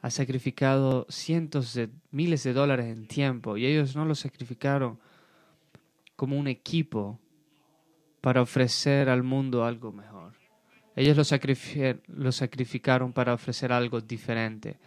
ha 0.00 0.10
sacrificado 0.10 1.06
cientos 1.08 1.74
de 1.74 1.90
miles 2.12 2.44
de 2.44 2.52
dólares 2.52 2.86
en 2.86 3.08
tiempo 3.08 3.56
y 3.56 3.66
ellos 3.66 3.96
no 3.96 4.04
lo 4.04 4.14
sacrificaron 4.14 5.00
como 6.14 6.38
un 6.38 6.46
equipo 6.46 7.18
para 8.20 8.42
ofrecer 8.42 9.08
al 9.08 9.22
mundo 9.22 9.64
algo 9.64 9.92
mejor. 9.92 10.32
Ellos 10.94 11.16
lo, 11.16 12.32
sacrificaron 12.32 13.12
para 13.12 13.34
ofrecer 13.34 13.72
algo 13.72 14.00
diferente. 14.00 14.78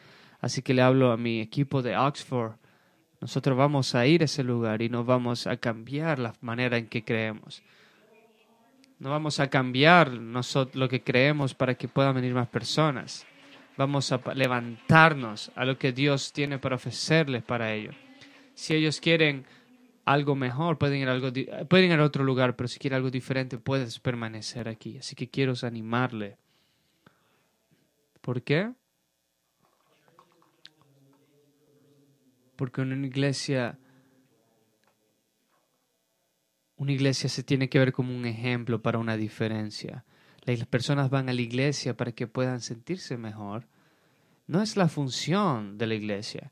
Así 0.42 0.62
que 0.62 0.74
le 0.74 0.82
hablo 0.82 1.12
a 1.12 1.18
mi 1.18 1.40
equipo 1.40 1.82
de 1.82 1.96
Oxford. 1.96 2.54
Nosotros 3.22 3.58
vamos 3.58 3.94
a 3.96 4.08
ir 4.08 4.22
a 4.22 4.26
ese 4.26 4.44
lugar 4.44 4.82
y 4.82 4.90
no 4.90 5.04
vamos 5.04 5.46
a 5.46 5.58
cambiar 5.58 6.20
la 6.20 6.34
manera 6.42 6.78
en 6.78 6.88
que 6.88 7.04
creemos. 7.04 7.62
No 8.98 9.12
vamos 9.12 9.40
a 9.40 9.50
cambiar 9.50 10.10
lo 10.10 10.90
que 10.90 11.04
creemos 11.04 11.54
para 11.54 11.76
que 11.76 11.88
puedan 11.88 12.16
venir 12.16 12.34
más 12.34 12.48
personas 12.48 13.26
vamos 13.80 14.12
a 14.12 14.20
levantarnos 14.36 15.52
a 15.56 15.64
lo 15.64 15.78
que 15.78 15.94
Dios 15.94 16.34
tiene 16.34 16.60
para 16.60 16.76
ofrecerles 16.76 17.44
para 17.44 17.74
ellos. 17.74 17.96
Si 18.54 18.76
ellos 18.76 19.00
quieren 19.00 19.46
algo 20.10 20.36
mejor, 20.36 20.80
pueden 20.80 21.02
ir 21.02 21.08
a, 21.08 22.04
otro 22.04 22.24
lugar, 22.24 22.56
pero 22.56 22.68
si 22.68 22.80
quieren 22.80 22.98
algo 22.98 23.12
diferente, 23.12 23.60
puedes 23.60 24.00
permanecer 24.00 24.68
aquí. 24.68 24.98
Así 24.98 25.16
que 25.16 25.30
quiero 25.30 25.54
animarle. 25.62 26.38
¿Por 28.20 28.42
qué? 28.42 28.72
Porque 32.56 32.82
una 32.82 33.06
iglesia, 33.06 33.78
una 36.76 36.92
iglesia 36.92 37.30
se 37.30 37.44
tiene 37.44 37.70
que 37.70 37.78
ver 37.78 37.94
como 37.94 38.16
un 38.16 38.26
ejemplo 38.26 38.82
para 38.82 38.98
una 38.98 39.16
diferencia. 39.16 40.06
Las 40.44 40.66
personas 40.66 41.12
van 41.12 41.30
a 41.30 41.34
la 41.34 41.42
iglesia 41.42 41.96
para 41.96 42.14
que 42.14 42.26
puedan 42.26 42.62
sentirse 42.62 43.16
mejor. 43.16 43.68
No 44.48 44.64
es 44.64 44.76
la 44.76 44.88
función 44.88 45.78
de 45.78 45.86
la 45.86 45.94
iglesia. 45.94 46.52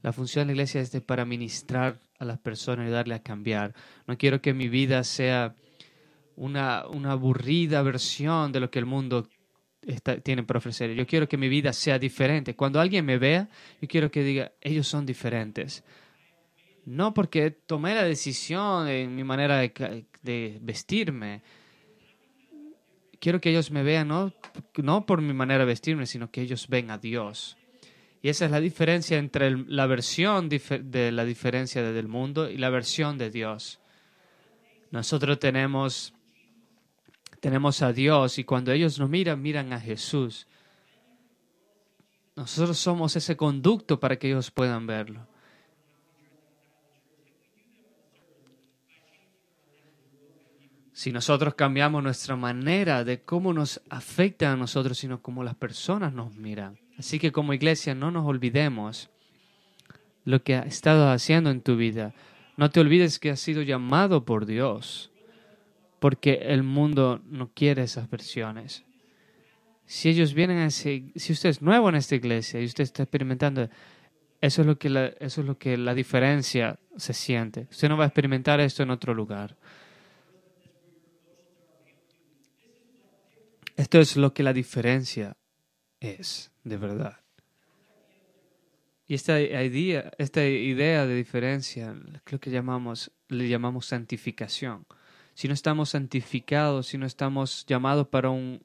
La 0.00 0.14
función 0.14 0.46
de 0.46 0.54
la 0.54 0.62
iglesia 0.62 0.80
es 0.80 0.90
para 1.02 1.26
ministrar 1.26 2.00
a 2.18 2.24
las 2.24 2.38
personas 2.38 2.88
y 2.88 2.90
darle 2.90 3.14
a 3.14 3.22
cambiar. 3.22 3.74
No 4.06 4.16
quiero 4.16 4.40
que 4.40 4.54
mi 4.54 4.68
vida 4.68 5.04
sea 5.04 5.54
una, 6.36 6.86
una 6.88 7.12
aburrida 7.12 7.82
versión 7.82 8.52
de 8.52 8.60
lo 8.60 8.70
que 8.70 8.78
el 8.78 8.86
mundo 8.86 9.28
tiene 10.22 10.42
para 10.42 10.58
ofrecer. 10.58 10.94
Yo 10.94 11.06
quiero 11.06 11.28
que 11.28 11.36
mi 11.36 11.48
vida 11.48 11.72
sea 11.72 11.98
diferente. 11.98 12.56
Cuando 12.56 12.80
alguien 12.80 13.04
me 13.04 13.18
vea, 13.18 13.48
yo 13.80 13.88
quiero 13.88 14.10
que 14.10 14.22
diga, 14.22 14.52
ellos 14.60 14.88
son 14.88 15.06
diferentes. 15.06 15.84
No 16.86 17.14
porque 17.14 17.50
tomé 17.50 17.94
la 17.94 18.04
decisión 18.04 18.88
en 18.88 19.14
mi 19.14 19.24
manera 19.24 19.58
de, 19.58 20.06
de 20.22 20.58
vestirme, 20.60 21.42
quiero 23.24 23.40
que 23.40 23.50
ellos 23.50 23.70
me 23.70 23.82
vean 23.82 24.08
no, 24.08 24.34
no 24.76 25.06
por 25.06 25.22
mi 25.22 25.32
manera 25.32 25.60
de 25.60 25.66
vestirme, 25.66 26.04
sino 26.04 26.30
que 26.30 26.42
ellos 26.42 26.68
ven 26.68 26.90
a 26.90 26.98
Dios. 26.98 27.56
Y 28.24 28.30
esa 28.30 28.46
es 28.46 28.50
la 28.50 28.60
diferencia 28.60 29.18
entre 29.18 29.50
la 29.50 29.86
versión 29.86 30.48
de 30.48 31.12
la 31.12 31.26
diferencia 31.26 31.82
del 31.82 32.08
mundo 32.08 32.48
y 32.48 32.56
la 32.56 32.70
versión 32.70 33.18
de 33.18 33.28
Dios. 33.28 33.80
Nosotros 34.90 35.38
tenemos, 35.38 36.14
tenemos 37.40 37.82
a 37.82 37.92
Dios 37.92 38.38
y 38.38 38.44
cuando 38.44 38.72
ellos 38.72 38.98
nos 38.98 39.10
miran, 39.10 39.42
miran 39.42 39.74
a 39.74 39.78
Jesús. 39.78 40.46
Nosotros 42.34 42.78
somos 42.78 43.14
ese 43.14 43.36
conducto 43.36 44.00
para 44.00 44.16
que 44.16 44.28
ellos 44.28 44.50
puedan 44.50 44.86
verlo. 44.86 45.26
Si 50.94 51.12
nosotros 51.12 51.56
cambiamos 51.56 52.02
nuestra 52.02 52.36
manera 52.36 53.04
de 53.04 53.20
cómo 53.20 53.52
nos 53.52 53.82
afecta 53.90 54.50
a 54.50 54.56
nosotros, 54.56 54.96
sino 54.96 55.20
cómo 55.20 55.44
las 55.44 55.56
personas 55.56 56.14
nos 56.14 56.34
miran. 56.34 56.78
Así 56.98 57.18
que 57.18 57.32
como 57.32 57.54
iglesia 57.54 57.94
no 57.94 58.10
nos 58.10 58.26
olvidemos 58.26 59.10
lo 60.24 60.42
que 60.42 60.56
ha 60.56 60.60
estado 60.60 61.10
haciendo 61.10 61.50
en 61.50 61.60
tu 61.60 61.76
vida. 61.76 62.14
No 62.56 62.70
te 62.70 62.80
olvides 62.80 63.18
que 63.18 63.30
has 63.30 63.40
sido 63.40 63.62
llamado 63.62 64.24
por 64.24 64.46
Dios, 64.46 65.10
porque 65.98 66.34
el 66.42 66.62
mundo 66.62 67.20
no 67.26 67.50
quiere 67.52 67.82
esas 67.82 68.08
versiones. 68.08 68.84
Si 69.86 70.08
ellos 70.08 70.32
vienen 70.32 70.58
a 70.58 70.70
si 70.70 71.12
usted 71.14 71.50
es 71.50 71.60
nuevo 71.60 71.88
en 71.88 71.96
esta 71.96 72.14
iglesia 72.14 72.60
y 72.60 72.64
usted 72.64 72.84
está 72.84 73.02
experimentando, 73.02 73.68
eso 74.40 74.62
es 74.62 74.66
lo 74.66 74.78
que 74.78 75.16
eso 75.20 75.40
es 75.40 75.46
lo 75.46 75.58
que 75.58 75.76
la 75.76 75.94
diferencia 75.94 76.78
se 76.96 77.12
siente. 77.12 77.66
Usted 77.70 77.88
no 77.88 77.96
va 77.96 78.04
a 78.04 78.08
experimentar 78.08 78.60
esto 78.60 78.82
en 78.82 78.90
otro 78.90 79.12
lugar. 79.12 79.56
Esto 83.76 83.98
es 83.98 84.16
lo 84.16 84.32
que 84.32 84.42
la 84.42 84.52
diferencia 84.52 85.36
es, 85.98 86.52
de 86.64 86.76
verdad. 86.76 87.20
Y 89.06 89.14
esta 89.14 89.40
idea, 89.40 90.10
esta 90.16 90.44
idea 90.46 91.06
de 91.06 91.14
diferencia, 91.14 91.94
creo 92.24 92.40
que 92.40 92.50
llamamos, 92.50 93.12
le 93.28 93.48
llamamos 93.48 93.86
santificación. 93.86 94.86
Si 95.34 95.46
no 95.46 95.54
estamos 95.54 95.90
santificados, 95.90 96.86
si 96.86 96.96
no 96.96 97.04
estamos 97.04 97.66
llamados 97.66 98.08
para 98.08 98.30
un, 98.30 98.64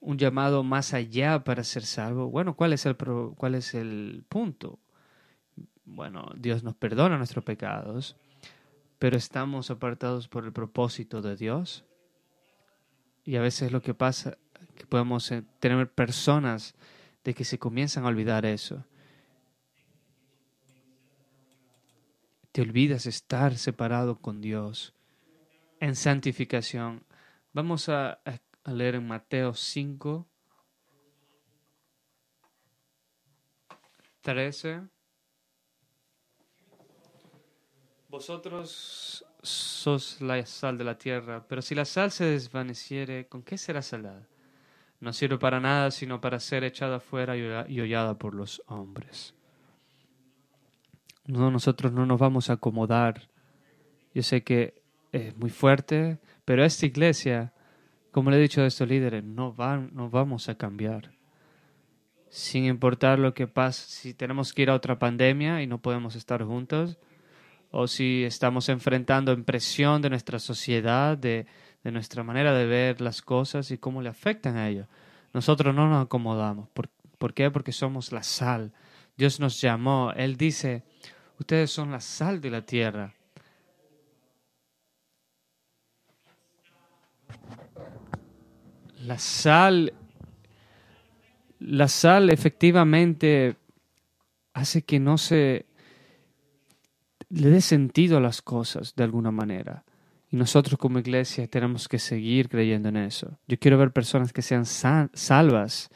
un 0.00 0.16
llamado 0.16 0.62
más 0.62 0.94
allá 0.94 1.44
para 1.44 1.62
ser 1.62 1.84
salvo, 1.84 2.30
bueno, 2.30 2.56
¿cuál 2.56 2.72
es, 2.72 2.86
el, 2.86 2.96
¿cuál 2.96 3.54
es 3.54 3.74
el 3.74 4.24
punto? 4.28 4.78
Bueno, 5.84 6.30
Dios 6.36 6.64
nos 6.64 6.74
perdona 6.74 7.18
nuestros 7.18 7.44
pecados, 7.44 8.16
pero 8.98 9.16
estamos 9.18 9.70
apartados 9.70 10.26
por 10.26 10.44
el 10.44 10.52
propósito 10.52 11.20
de 11.20 11.36
Dios. 11.36 11.84
Y 13.24 13.36
a 13.36 13.42
veces 13.42 13.72
lo 13.72 13.82
que 13.82 13.92
pasa 13.92 14.38
que 14.76 14.86
podemos 14.86 15.30
eh, 15.32 15.42
tener 15.60 15.90
personas 15.90 16.74
de 17.26 17.34
que 17.34 17.44
se 17.44 17.58
comienzan 17.58 18.04
a 18.04 18.08
olvidar 18.08 18.46
eso 18.46 18.82
te 22.56 22.62
olvidas 22.62 23.04
estar 23.04 23.58
separado 23.58 24.18
con 24.18 24.40
Dios 24.40 24.94
en 25.78 25.94
santificación. 25.94 27.04
Vamos 27.52 27.90
a, 27.90 28.22
leer 28.64 28.94
en 28.94 29.06
Mateo 29.06 29.52
5, 29.52 30.26
13. 34.22 34.88
Vosotros 38.08 39.22
sos 39.42 40.22
la 40.22 40.46
sal 40.46 40.78
de 40.78 40.84
la 40.84 40.96
tierra, 40.96 41.46
pero 41.46 41.60
si 41.60 41.74
la 41.74 41.84
sal 41.84 42.10
se 42.10 42.24
desvaneciere, 42.24 43.28
¿con 43.28 43.42
qué 43.42 43.58
será 43.58 43.82
salada? 43.82 44.26
No 45.00 45.12
sirve 45.12 45.38
para 45.38 45.60
nada 45.60 45.90
sino 45.90 46.20
para 46.20 46.40
ser 46.40 46.64
echada 46.64 47.00
fuera 47.00 47.36
y 47.36 47.80
hollada 47.80 48.18
por 48.18 48.34
los 48.34 48.62
hombres. 48.66 49.34
No, 51.26 51.50
nosotros 51.50 51.92
no 51.92 52.06
nos 52.06 52.18
vamos 52.18 52.50
a 52.50 52.54
acomodar. 52.54 53.28
Yo 54.14 54.22
sé 54.22 54.42
que 54.42 54.82
es 55.12 55.36
muy 55.36 55.50
fuerte, 55.50 56.18
pero 56.44 56.64
esta 56.64 56.86
iglesia, 56.86 57.52
como 58.12 58.30
le 58.30 58.36
he 58.36 58.40
dicho 58.40 58.62
a 58.62 58.66
estos 58.66 58.88
líderes, 58.88 59.24
no, 59.24 59.54
no 59.92 60.10
vamos 60.10 60.48
a 60.48 60.56
cambiar. 60.56 61.10
Sin 62.28 62.64
importar 62.64 63.18
lo 63.18 63.34
que 63.34 63.46
pase, 63.46 63.90
si 63.90 64.14
tenemos 64.14 64.52
que 64.52 64.62
ir 64.62 64.70
a 64.70 64.74
otra 64.74 64.98
pandemia 64.98 65.62
y 65.62 65.66
no 65.66 65.82
podemos 65.82 66.14
estar 66.16 66.42
juntos, 66.44 66.98
o 67.70 67.88
si 67.88 68.24
estamos 68.24 68.68
enfrentando 68.68 69.32
impresión 69.32 70.00
de 70.02 70.10
nuestra 70.10 70.38
sociedad, 70.38 71.18
de, 71.18 71.46
de 71.86 71.92
nuestra 71.92 72.24
manera 72.24 72.52
de 72.52 72.66
ver 72.66 73.00
las 73.00 73.22
cosas 73.22 73.70
y 73.70 73.78
cómo 73.78 74.02
le 74.02 74.08
afectan 74.08 74.56
a 74.56 74.68
ellos. 74.68 74.88
Nosotros 75.32 75.72
no 75.72 75.88
nos 75.88 76.04
acomodamos. 76.04 76.68
¿Por, 76.70 76.90
¿Por 77.16 77.32
qué? 77.32 77.48
Porque 77.48 77.70
somos 77.70 78.10
la 78.10 78.24
sal. 78.24 78.72
Dios 79.16 79.38
nos 79.38 79.60
llamó. 79.60 80.10
Él 80.16 80.36
dice, 80.36 80.82
Ustedes 81.38 81.70
son 81.70 81.92
la 81.92 82.00
sal 82.00 82.40
de 82.40 82.50
la 82.50 82.62
tierra. 82.62 83.14
La 89.04 89.18
sal, 89.20 89.92
la 91.60 91.86
sal 91.86 92.30
efectivamente 92.30 93.54
hace 94.54 94.82
que 94.82 94.98
no 94.98 95.18
se 95.18 95.66
le 97.28 97.50
dé 97.50 97.60
sentido 97.60 98.16
a 98.16 98.20
las 98.20 98.42
cosas 98.42 98.96
de 98.96 99.04
alguna 99.04 99.30
manera. 99.30 99.84
Nosotros 100.36 100.78
como 100.78 100.98
iglesia 100.98 101.46
tenemos 101.46 101.88
que 101.88 101.98
seguir 101.98 102.50
creyendo 102.50 102.90
en 102.90 102.98
eso. 102.98 103.38
Yo 103.48 103.58
quiero 103.58 103.78
ver 103.78 103.90
personas 103.90 104.34
que 104.34 104.42
sean 104.42 104.66
salvas. 104.66 105.88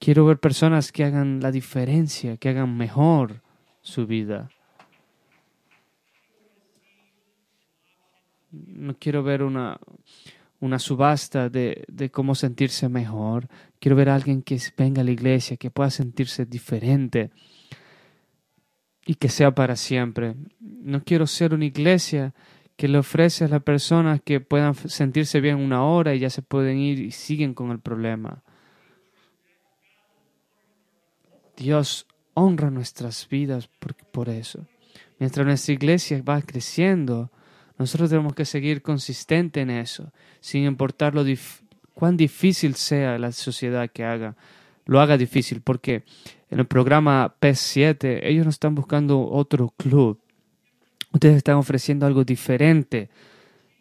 Quiero 0.00 0.26
ver 0.26 0.40
personas 0.40 0.90
que 0.90 1.04
hagan 1.04 1.38
la 1.38 1.52
diferencia, 1.52 2.36
que 2.38 2.48
hagan 2.48 2.76
mejor 2.76 3.40
su 3.82 4.08
vida. 4.08 4.50
No 8.50 8.96
quiero 8.98 9.22
ver 9.22 9.44
una, 9.44 9.78
una 10.58 10.80
subasta 10.80 11.48
de, 11.48 11.84
de, 11.86 12.10
cómo 12.10 12.34
sentirse 12.34 12.88
mejor. 12.88 13.46
Quiero 13.78 13.94
ver 13.94 14.08
a 14.08 14.16
alguien 14.16 14.42
que 14.42 14.60
venga 14.76 15.02
a 15.02 15.04
la 15.04 15.12
iglesia, 15.12 15.56
que 15.56 15.70
pueda 15.70 15.90
sentirse 15.90 16.46
diferente 16.46 17.30
y 19.06 19.14
que 19.14 19.28
sea 19.28 19.54
para 19.54 19.76
siempre. 19.76 20.34
No 20.58 21.04
quiero 21.04 21.28
ser 21.28 21.54
una 21.54 21.64
iglesia 21.64 22.34
que 22.76 22.88
le 22.88 22.98
ofrece 22.98 23.44
a 23.44 23.48
las 23.48 23.62
personas 23.62 24.20
que 24.22 24.40
puedan 24.40 24.74
sentirse 24.74 25.40
bien 25.40 25.56
una 25.56 25.84
hora 25.84 26.14
y 26.14 26.20
ya 26.20 26.30
se 26.30 26.42
pueden 26.42 26.78
ir 26.78 26.98
y 26.98 27.10
siguen 27.10 27.54
con 27.54 27.70
el 27.70 27.80
problema. 27.80 28.42
Dios 31.56 32.06
honra 32.34 32.70
nuestras 32.70 33.26
vidas 33.28 33.70
por, 34.12 34.28
eso. 34.28 34.66
Mientras 35.18 35.46
nuestra 35.46 35.72
iglesia 35.72 36.22
va 36.22 36.42
creciendo, 36.42 37.30
nosotros 37.78 38.10
tenemos 38.10 38.34
que 38.34 38.44
seguir 38.44 38.82
consistente 38.82 39.62
en 39.62 39.70
eso, 39.70 40.12
sin 40.40 40.64
importar 40.64 41.14
lo 41.14 41.24
cuán 41.94 42.18
difícil 42.18 42.74
sea 42.74 43.18
la 43.18 43.32
sociedad 43.32 43.90
que 43.90 44.04
haga, 44.04 44.36
lo 44.84 45.00
haga 45.00 45.16
difícil, 45.16 45.62
porque 45.62 46.04
en 46.50 46.60
el 46.60 46.66
programa 46.66 47.36
PES 47.40 47.58
7 47.58 48.28
ellos 48.28 48.44
no 48.44 48.50
están 48.50 48.74
buscando 48.74 49.26
otro 49.30 49.72
club, 49.78 50.20
ustedes 51.16 51.36
están 51.36 51.56
ofreciendo 51.56 52.06
algo 52.06 52.24
diferente, 52.24 53.08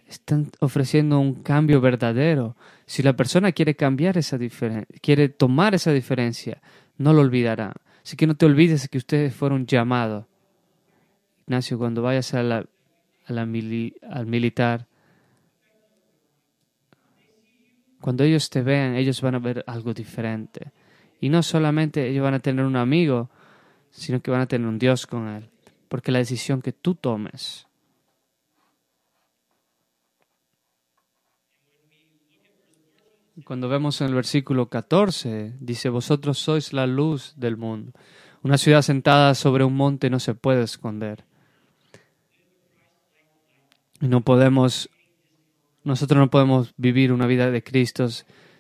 están 0.08 0.52
ofreciendo 0.60 1.20
un 1.20 1.36
cambio 1.36 1.82
verdadero. 1.82 2.56
Si 2.86 3.04
la 3.04 3.14
persona 3.14 3.52
quiere 3.52 3.76
cambiar 3.76 4.18
esa 4.18 4.38
diferencia, 4.38 4.88
quiere 5.02 5.30
tomar 5.30 5.76
esa 5.76 5.92
diferencia, 5.92 6.62
no 6.98 7.14
lo 7.14 7.22
olvidará. 7.22 7.74
Así 8.04 8.16
que 8.16 8.28
no 8.28 8.36
te 8.36 8.46
olvides 8.46 8.88
que 8.88 8.98
ustedes 8.98 9.34
fueron 9.34 9.66
llamados. 9.66 10.26
Ignacio, 11.48 11.78
cuando 11.78 12.02
vayas 12.02 12.34
a 12.34 12.44
la, 12.44 12.66
al 13.28 13.48
militar, 14.28 14.88
cuando 18.00 18.24
ellos 18.24 18.50
te 18.50 18.62
vean, 18.62 18.96
ellos 18.96 19.22
van 19.22 19.36
a 19.36 19.40
ver 19.40 19.64
algo 19.68 19.94
diferente. 19.94 20.72
Y 21.20 21.30
no 21.30 21.42
solamente 21.42 22.08
ellos 22.08 22.24
van 22.24 22.36
a 22.36 22.40
tener 22.40 22.66
un 22.66 22.76
amigo, 22.76 23.30
sino 23.90 24.22
que 24.22 24.32
van 24.32 24.42
a 24.42 24.48
tener 24.48 24.68
un 24.68 24.78
Dios 24.78 25.08
con 25.08 25.28
él. 25.28 25.50
Porque 25.96 26.12
la 26.12 26.20
decisión 26.20 26.62
que 26.62 26.74
tú 26.74 26.94
tomes 26.94 27.68
Cuando 33.46 33.70
vemos 33.70 34.02
en 34.02 34.08
el 34.08 34.14
versículo 34.14 34.68
14, 34.68 35.54
dice, 35.62 35.88
vosotros 35.88 36.38
sois 36.38 36.74
la 36.74 36.86
luz 36.86 37.34
del 37.38 37.56
mundo. 37.56 37.94
Una 38.44 38.58
ciudad 38.58 38.82
sentada 38.82 39.36
sobre 39.36 39.64
un 39.64 39.78
monte 39.78 40.10
no 40.10 40.20
se 40.20 40.36
puede 40.36 40.64
esconder. 40.64 41.24
Y 44.02 44.10
no 44.10 44.20
podemos, 44.20 44.90
nosotros 45.86 46.20
no 46.20 46.30
podemos 46.30 46.74
vivir 46.76 47.14
una 47.14 47.26
vida 47.26 47.52
de 47.52 47.64
Cristo 47.64 48.10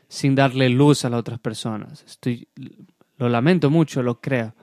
sin 0.08 0.36
darle 0.36 0.69
luz 0.69 1.04
a 1.04 1.10
las 1.10 1.19
otras 1.19 1.39
personas. 1.39 2.06
Estoy, 2.08 2.48
lo 3.17 3.28
lamento 3.28 3.69
mucho, 3.69 4.02
lo 4.02 4.21
creo. 4.21 4.56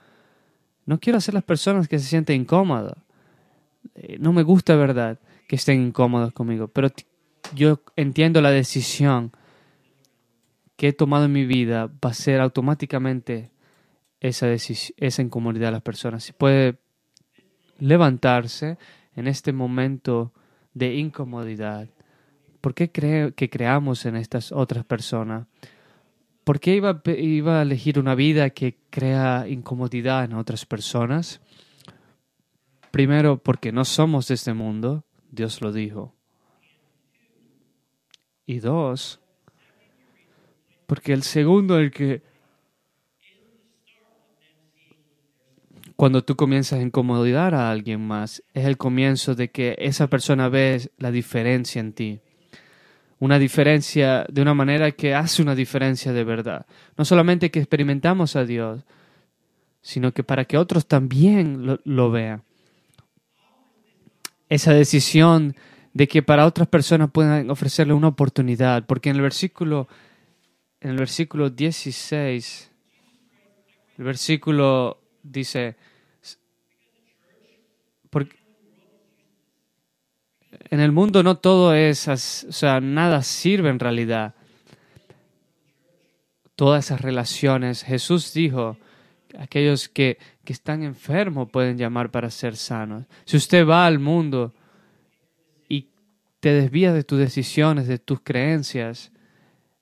No 0.85 0.99
quiero 0.99 1.17
hacer 1.17 1.33
las 1.33 1.43
personas 1.43 1.87
que 1.87 1.99
se 1.99 2.05
sienten 2.05 2.41
incómodas. 2.41 2.97
Eh, 3.95 4.17
no 4.19 4.33
me 4.33 4.43
gusta, 4.43 4.75
verdad, 4.75 5.19
que 5.47 5.55
estén 5.55 5.81
incómodos 5.81 6.33
conmigo, 6.33 6.67
pero 6.67 6.89
yo 7.55 7.81
entiendo 7.95 8.41
la 8.41 8.51
decisión 8.51 9.31
que 10.75 10.89
he 10.89 10.93
tomado 10.93 11.25
en 11.25 11.31
mi 11.33 11.45
vida 11.45 11.87
va 11.87 12.09
a 12.09 12.13
ser 12.13 12.41
automáticamente 12.41 13.51
esa, 14.19 14.51
esa 14.51 15.21
incomodidad 15.21 15.67
de 15.67 15.73
las 15.73 15.81
personas. 15.81 16.23
Si 16.23 16.33
puede 16.33 16.79
levantarse 17.77 18.77
en 19.15 19.27
este 19.27 19.53
momento 19.53 20.33
de 20.73 20.95
incomodidad 20.95 21.89
¿Por 22.63 22.73
qué 22.73 22.93
cree 22.93 23.33
que 23.33 23.49
creamos 23.49 24.05
en 24.05 24.15
estas 24.15 24.53
otras 24.53 24.85
personas? 24.85 25.47
¿Por 26.43 26.59
qué 26.59 26.75
iba, 26.75 27.01
iba 27.05 27.59
a 27.59 27.61
elegir 27.61 27.99
una 27.99 28.15
vida 28.15 28.49
que 28.49 28.77
crea 28.89 29.47
incomodidad 29.47 30.25
en 30.25 30.33
otras 30.33 30.65
personas? 30.65 31.41
Primero, 32.91 33.41
porque 33.41 33.71
no 33.71 33.85
somos 33.85 34.27
de 34.27 34.35
este 34.35 34.53
mundo, 34.53 35.05
Dios 35.31 35.61
lo 35.61 35.71
dijo. 35.71 36.13
Y 38.45 38.59
dos, 38.59 39.21
porque 40.85 41.13
el 41.13 41.23
segundo, 41.23 41.79
el 41.79 41.91
que 41.91 42.21
cuando 45.95 46.23
tú 46.23 46.35
comienzas 46.35 46.79
a 46.79 46.81
incomodar 46.81 47.55
a 47.55 47.71
alguien 47.71 48.05
más, 48.05 48.43
es 48.53 48.65
el 48.65 48.77
comienzo 48.77 49.35
de 49.35 49.49
que 49.49 49.75
esa 49.79 50.07
persona 50.07 50.49
ve 50.49 50.91
la 50.97 51.11
diferencia 51.11 51.79
en 51.79 51.93
ti. 51.93 52.19
Una 53.23 53.39
diferencia 53.39 54.25
de 54.29 54.41
una 54.41 54.53
manera 54.53 54.91
que 54.91 55.15
hace 55.15 55.41
una 55.41 55.55
diferencia 55.55 56.11
de 56.11 56.25
verdad. 56.25 56.65
No 56.97 57.05
solamente 57.05 57.51
que 57.51 57.59
experimentamos 57.59 58.35
a 58.35 58.43
Dios, 58.43 58.81
sino 59.81 60.11
que 60.11 60.25
para 60.25 60.43
que 60.43 60.57
otros 60.57 60.87
también 60.87 61.79
lo, 61.85 62.11
vean. 62.11 62.43
Esa 64.49 64.73
decisión 64.73 65.55
de 65.93 66.09
que 66.09 66.21
para 66.21 66.45
otras 66.45 66.67
personas 66.67 67.11
puedan 67.11 67.49
ofrecerle 67.49 67.93
una 67.93 68.09
oportunidad, 68.09 68.85
porque 68.85 69.09
en 69.09 69.15
el 69.15 69.21
versículo 69.21 69.87
en 70.81 70.89
el 70.89 70.97
versículo 70.97 71.49
16 71.49 72.71
el 73.99 74.03
versículo 74.03 74.99
dice 75.23 75.77
en 80.73 80.79
el 80.79 80.91
mundo 80.91 81.21
no 81.21 81.37
todo 81.37 81.75
es, 81.75 82.07
o 82.07 82.17
sea, 82.17 82.81
nada 82.81 83.21
sirve 83.21 83.69
en 83.69 83.77
realidad. 83.77 84.33
Todas 86.55 86.85
esas 86.85 86.99
relaciones, 86.99 87.83
Jesús 87.83 88.33
dijo, 88.33 88.79
aquellos 89.37 89.87
que, 89.87 90.17
que 90.43 90.51
están 90.51 90.81
enfermos 90.81 91.51
pueden 91.51 91.77
llamar 91.77 92.09
para 92.09 92.31
ser 92.31 92.55
sanos. 92.55 93.05
Si 93.23 93.37
usted 93.37 93.67
va 93.67 93.85
al 93.85 93.99
mundo 93.99 94.51
y 95.69 95.89
te 96.39 96.53
desvía 96.53 96.91
de 96.91 97.03
tus 97.03 97.19
decisiones, 97.19 97.85
de 97.85 97.99
tus 97.99 98.21
creencias, 98.21 99.11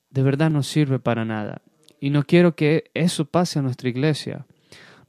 de 0.09 0.23
verdad 0.23 0.49
no 0.49 0.61
sirve 0.61 0.99
para 0.99 1.23
nada. 1.23 1.61
Y 2.01 2.09
no 2.09 2.25
quiero 2.25 2.53
que 2.53 2.91
eso 2.93 3.23
pase 3.23 3.59
a 3.59 3.61
nuestra 3.61 3.87
iglesia. 3.87 4.45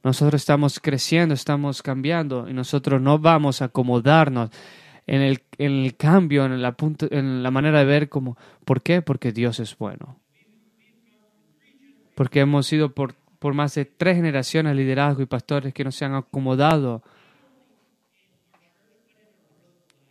Nosotros 0.01 0.41
estamos 0.41 0.79
creciendo, 0.79 1.33
estamos 1.33 1.83
cambiando 1.83 2.47
y 2.49 2.53
nosotros 2.53 3.01
no 3.01 3.19
vamos 3.19 3.61
a 3.61 3.65
acomodarnos 3.65 4.49
en 5.05 5.21
el, 5.21 5.41
en 5.57 5.71
el 5.83 5.95
cambio, 5.97 6.45
en 6.45 6.61
la, 6.61 6.75
en 7.11 7.43
la 7.43 7.51
manera 7.51 7.79
de 7.79 7.85
ver 7.85 8.09
como, 8.09 8.37
¿por 8.65 8.81
qué? 8.81 9.01
Porque 9.01 9.31
Dios 9.31 9.59
es 9.59 9.77
bueno. 9.77 10.19
Porque 12.15 12.41
hemos 12.41 12.67
sido 12.67 12.93
por, 12.93 13.15
por 13.39 13.53
más 13.53 13.75
de 13.75 13.85
tres 13.85 14.15
generaciones 14.15 14.71
de 14.71 14.81
liderazgo 14.81 15.21
y 15.21 15.25
pastores 15.25 15.73
que 15.73 15.83
no 15.83 15.91
se 15.91 16.05
han 16.05 16.15
acomodado. 16.15 17.03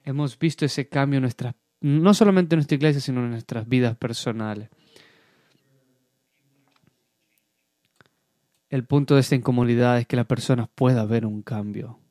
Hemos 0.05 0.39
visto 0.39 0.65
ese 0.65 0.89
cambio 0.89 1.19
en 1.19 1.23
nuestra, 1.23 1.55
no 1.81 2.13
solamente 2.13 2.55
en 2.55 2.59
nuestra 2.59 2.75
iglesia, 2.75 3.01
sino 3.01 3.21
en 3.21 3.31
nuestras 3.31 3.69
vidas 3.69 3.97
personales. 3.97 4.69
El 8.69 8.85
punto 8.85 9.15
de 9.15 9.21
esta 9.21 9.37
incomodidad 9.37 9.99
es 9.99 10.07
que 10.07 10.17
la 10.17 10.25
persona 10.25 10.67
pueda 10.67 11.05
ver 11.05 11.25
un 11.25 11.43
cambio. 11.43 12.02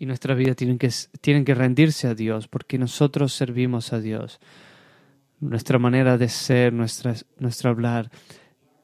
Y 0.00 0.06
nuestras 0.06 0.38
vidas 0.38 0.56
tienen 0.56 0.78
que, 0.78 0.88
tienen 1.20 1.44
que 1.44 1.54
rendirse 1.54 2.08
a 2.08 2.14
Dios 2.14 2.48
porque 2.48 2.78
nosotros 2.78 3.34
servimos 3.34 3.92
a 3.92 4.00
Dios. 4.00 4.40
Nuestra 5.40 5.78
manera 5.78 6.16
de 6.16 6.30
ser, 6.30 6.72
nuestra, 6.72 7.14
nuestro 7.38 7.68
hablar, 7.68 8.10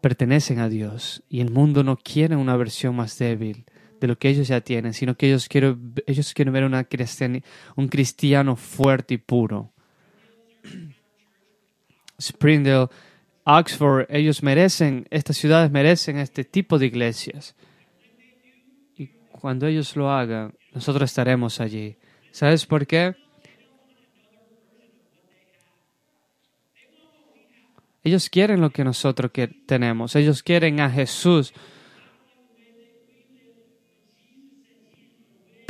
pertenecen 0.03 0.59
a 0.59 0.69
Dios. 0.69 1.23
Y 1.31 1.41
el 1.41 1.51
mundo 1.51 1.83
no 1.83 1.97
quiere 1.97 2.37
una 2.37 2.55
versión 2.59 2.95
más 2.97 3.19
débil 3.19 3.65
de 3.99 4.09
lo 4.09 4.19
que 4.19 4.29
ellos 4.29 4.47
ya 4.47 4.61
tienen, 4.61 4.93
sino 4.93 5.17
que 5.17 5.29
ellos 5.29 5.49
quieren, 5.49 5.95
ellos 6.07 6.35
quieren 6.35 6.53
ver 6.53 6.65
una 6.65 6.87
un 7.77 7.89
cristiano 7.89 8.55
fuerte 8.55 9.15
y 9.15 9.19
puro. 9.19 9.73
Springdale 12.21 12.89
Oxford, 13.45 14.05
ellos 14.11 14.43
merecen, 14.43 15.07
estas 15.09 15.39
ciudades 15.39 15.71
merecen 15.71 16.19
este 16.19 16.45
tipo 16.45 16.79
de 16.79 16.85
iglesias. 16.85 17.57
Y 18.99 19.07
cuando 19.31 19.67
ellos 19.67 19.97
lo 19.97 20.11
hagan, 20.11 20.53
nosotros 20.77 21.09
estaremos 21.09 21.59
allí. 21.59 21.97
¿Sabes 22.33 22.67
por 22.67 22.87
qué? 22.87 23.17
Ellos 28.05 28.29
quieren 28.29 28.61
lo 28.61 28.69
que 28.69 28.85
nosotros 28.85 29.33
tenemos. 29.65 30.15
Ellos 30.17 30.43
quieren 30.43 30.81
a 30.81 30.91
Jesús. 30.91 31.55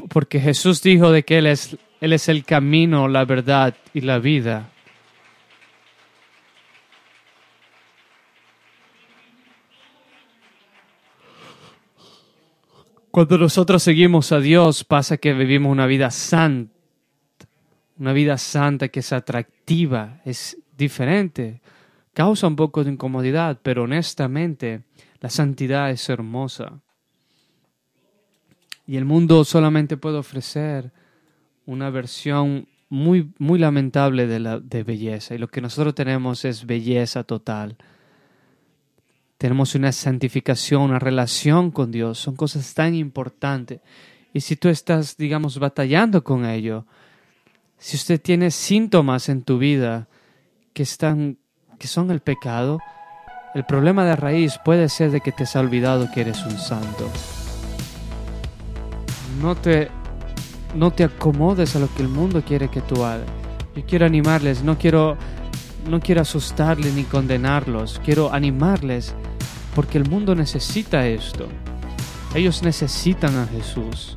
Porque 0.08 0.40
Jesús 0.40 0.82
dijo 0.82 1.12
de 1.12 1.22
que 1.22 1.38
Él 1.38 1.46
es, 1.46 1.76
Él 2.00 2.12
es 2.12 2.28
el 2.28 2.44
camino, 2.44 3.06
la 3.06 3.24
verdad 3.24 3.76
y 3.94 4.00
la 4.00 4.18
vida. 4.18 4.72
Cuando 13.16 13.38
nosotros 13.38 13.82
seguimos 13.82 14.30
a 14.30 14.40
Dios 14.40 14.84
pasa 14.84 15.16
que 15.16 15.32
vivimos 15.32 15.72
una 15.72 15.86
vida 15.86 16.10
santa, 16.10 16.70
una 17.98 18.12
vida 18.12 18.36
santa 18.36 18.88
que 18.88 19.00
es 19.00 19.10
atractiva, 19.10 20.20
es 20.26 20.58
diferente, 20.76 21.62
causa 22.12 22.46
un 22.46 22.56
poco 22.56 22.84
de 22.84 22.90
incomodidad, 22.90 23.58
pero 23.62 23.84
honestamente 23.84 24.82
la 25.20 25.30
santidad 25.30 25.90
es 25.90 26.06
hermosa. 26.10 26.82
Y 28.86 28.98
el 28.98 29.06
mundo 29.06 29.46
solamente 29.46 29.96
puede 29.96 30.18
ofrecer 30.18 30.92
una 31.64 31.88
versión 31.88 32.68
muy, 32.90 33.32
muy 33.38 33.58
lamentable 33.58 34.26
de, 34.26 34.40
la, 34.40 34.60
de 34.60 34.82
belleza. 34.82 35.34
Y 35.34 35.38
lo 35.38 35.48
que 35.48 35.62
nosotros 35.62 35.94
tenemos 35.94 36.44
es 36.44 36.66
belleza 36.66 37.24
total 37.24 37.78
tenemos 39.46 39.76
una 39.76 39.92
santificación, 39.92 40.82
una 40.82 40.98
relación 40.98 41.70
con 41.70 41.92
Dios. 41.92 42.18
Son 42.18 42.34
cosas 42.34 42.74
tan 42.74 42.96
importantes. 42.96 43.78
Y 44.32 44.40
si 44.40 44.56
tú 44.56 44.68
estás, 44.68 45.16
digamos, 45.16 45.60
batallando 45.60 46.24
con 46.24 46.44
ello, 46.44 46.84
si 47.78 47.96
usted 47.96 48.20
tiene 48.20 48.50
síntomas 48.50 49.28
en 49.28 49.44
tu 49.44 49.58
vida 49.58 50.08
que, 50.72 50.82
están, 50.82 51.38
que 51.78 51.86
son 51.86 52.10
el 52.10 52.18
pecado, 52.18 52.80
el 53.54 53.64
problema 53.64 54.04
de 54.04 54.16
raíz 54.16 54.58
puede 54.64 54.88
ser 54.88 55.12
de 55.12 55.20
que 55.20 55.30
te 55.30 55.44
has 55.44 55.54
olvidado 55.54 56.10
que 56.12 56.22
eres 56.22 56.44
un 56.44 56.58
santo. 56.58 57.08
No 59.40 59.54
te, 59.54 59.90
no 60.74 60.90
te 60.90 61.04
acomodes 61.04 61.76
a 61.76 61.78
lo 61.78 61.88
que 61.94 62.02
el 62.02 62.08
mundo 62.08 62.42
quiere 62.44 62.68
que 62.68 62.80
tú 62.80 63.04
hagas. 63.04 63.28
Yo 63.76 63.86
quiero 63.86 64.06
animarles, 64.06 64.64
no 64.64 64.76
quiero 64.76 65.16
no 65.88 66.00
quiero 66.00 66.22
asustarles 66.22 66.94
ni 66.94 67.04
condenarlos, 67.04 68.00
quiero 68.04 68.32
animarles 68.32 69.14
porque 69.76 69.98
el 69.98 70.08
mundo 70.08 70.34
necesita 70.34 71.06
esto. 71.06 71.46
Ellos 72.34 72.62
necesitan 72.62 73.36
a 73.36 73.46
Jesús. 73.46 74.16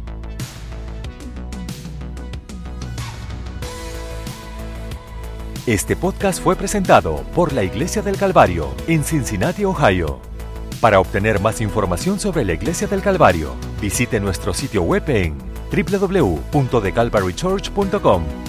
Este 5.67 5.97
podcast 5.97 6.41
fue 6.41 6.55
presentado 6.55 7.25
por 7.35 7.51
la 7.51 7.63
Iglesia 7.63 8.01
del 8.01 8.15
Calvario 8.15 8.73
en 8.87 9.03
Cincinnati, 9.03 9.65
Ohio. 9.65 10.21
Para 10.79 11.01
obtener 11.01 11.41
más 11.41 11.59
información 11.59 12.21
sobre 12.21 12.45
la 12.45 12.53
Iglesia 12.53 12.87
del 12.87 13.01
Calvario, 13.01 13.53
visite 13.81 14.21
nuestro 14.21 14.53
sitio 14.53 14.83
web 14.83 15.03
en 15.09 15.37
www.thecalvarychurch.com 15.71 18.48